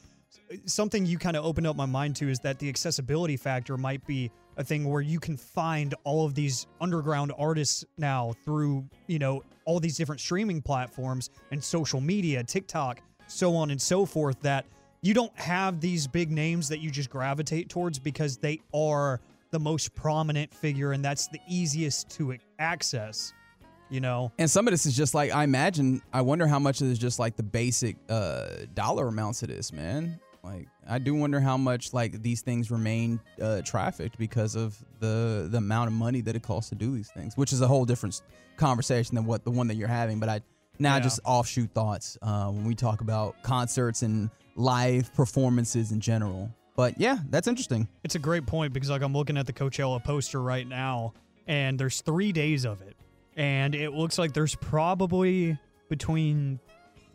[0.65, 4.07] something you kind of opened up my mind to is that the accessibility factor might
[4.07, 9.19] be a thing where you can find all of these underground artists now through you
[9.19, 14.41] know all these different streaming platforms and social media, TikTok, so on and so forth.
[14.43, 14.65] That
[15.03, 19.59] you don't have these big names that you just gravitate towards because they are the
[19.59, 23.35] most prominent figure and that's the easiest to access.
[23.91, 26.01] You know, And some of this is just like I imagine.
[26.15, 29.51] I wonder how much of it is just like the basic uh, dollar amounts of
[29.51, 30.19] this, man.
[30.43, 35.47] Like I do wonder how much like these things remain uh, trafficked because of the
[35.51, 37.85] the amount of money that it costs to do these things, which is a whole
[37.85, 38.23] different
[38.57, 40.19] conversation than what the one that you're having.
[40.19, 40.41] But I
[40.79, 41.01] now Yeah.
[41.01, 46.51] just offshoot thoughts uh, when we talk about concerts and live performances in general.
[46.77, 47.89] But yeah, that's interesting.
[48.05, 51.13] It's a great point because like I'm looking at the Coachella poster right now
[51.47, 52.97] and there's 3 days of it.
[53.37, 55.59] And it looks like there's probably
[55.89, 56.61] between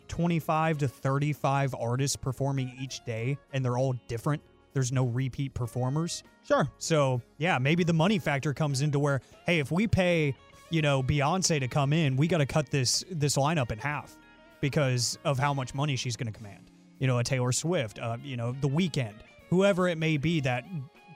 [0.07, 4.41] 25 to 35 artists performing each day and they're all different.
[4.73, 6.23] There's no repeat performers.
[6.47, 6.67] Sure.
[6.77, 10.35] So, yeah, maybe the money factor comes into where hey, if we pay,
[10.69, 14.15] you know, Beyonce to come in, we got to cut this this lineup in half
[14.61, 16.71] because of how much money she's going to command.
[16.99, 19.13] You know, a Taylor Swift, uh, you know, The Weeknd,
[19.49, 20.65] whoever it may be that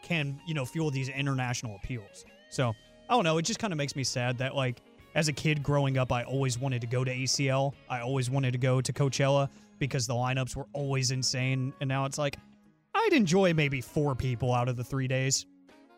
[0.03, 2.25] can, you know, fuel these international appeals.
[2.49, 2.73] So,
[3.09, 4.81] I don't know, it just kind of makes me sad that like
[5.15, 7.73] as a kid growing up, I always wanted to go to ACL.
[7.89, 9.49] I always wanted to go to Coachella
[9.79, 11.73] because the lineups were always insane.
[11.81, 12.37] And now it's like,
[12.93, 15.45] I'd enjoy maybe four people out of the three days.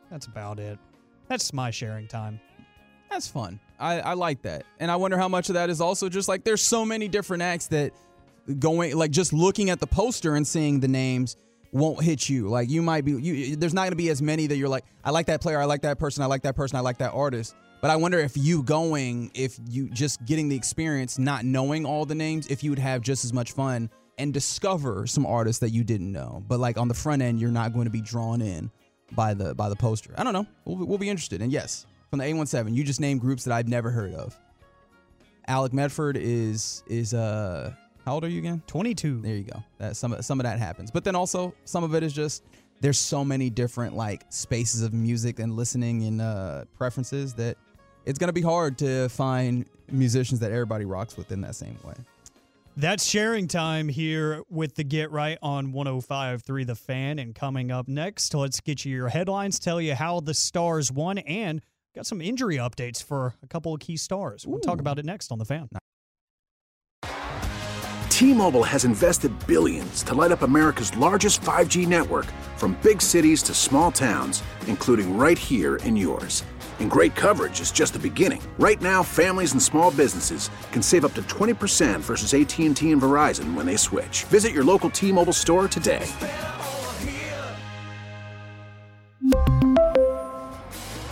[0.09, 0.79] That's about it.
[1.27, 2.39] That's my sharing time.
[3.13, 3.59] That's fun.
[3.79, 4.65] I, I like that.
[4.79, 7.43] And I wonder how much of that is also just like there's so many different
[7.43, 7.93] acts that
[8.57, 11.37] going like just looking at the poster and seeing the names
[11.71, 12.47] won't hit you.
[12.49, 14.85] Like you might be you there's not going to be as many that you're like
[15.03, 17.13] I like that player, I like that person, I like that person, I like that
[17.13, 17.53] artist.
[17.81, 22.05] But I wonder if you going if you just getting the experience not knowing all
[22.05, 25.69] the names if you would have just as much fun and discover some artists that
[25.69, 26.43] you didn't know.
[26.47, 28.71] But like on the front end you're not going to be drawn in
[29.11, 30.15] by the by the poster.
[30.17, 30.47] I don't know.
[30.65, 31.43] We'll, we'll be interested.
[31.43, 34.37] And yes, from the A17, you just named groups that I've never heard of.
[35.47, 37.73] Alec Medford is is uh
[38.05, 38.61] how old are you again?
[38.67, 39.21] 22.
[39.21, 39.63] There you go.
[39.79, 40.91] That some some of that happens.
[40.91, 42.43] But then also some of it is just
[42.81, 47.57] there's so many different like spaces of music and listening and uh preferences that
[48.05, 51.95] it's gonna be hard to find musicians that everybody rocks with in that same way.
[52.77, 57.17] That's sharing time here with the Get Right on 105.3 The Fan.
[57.17, 61.19] And coming up next, let's get you your headlines, tell you how the Stars won,
[61.19, 61.61] and
[61.93, 64.47] got some injury updates for a couple of key stars.
[64.47, 65.69] We'll talk about it next on The Fan.
[68.09, 72.25] T-Mobile has invested billions to light up America's largest 5G network
[72.57, 76.43] from big cities to small towns, including right here in yours.
[76.79, 78.41] And great coverage is just the beginning.
[78.57, 83.55] Right now, families and small businesses can save up to 20% versus AT&T and Verizon
[83.55, 84.23] when they switch.
[84.25, 86.07] Visit your local T-Mobile store today.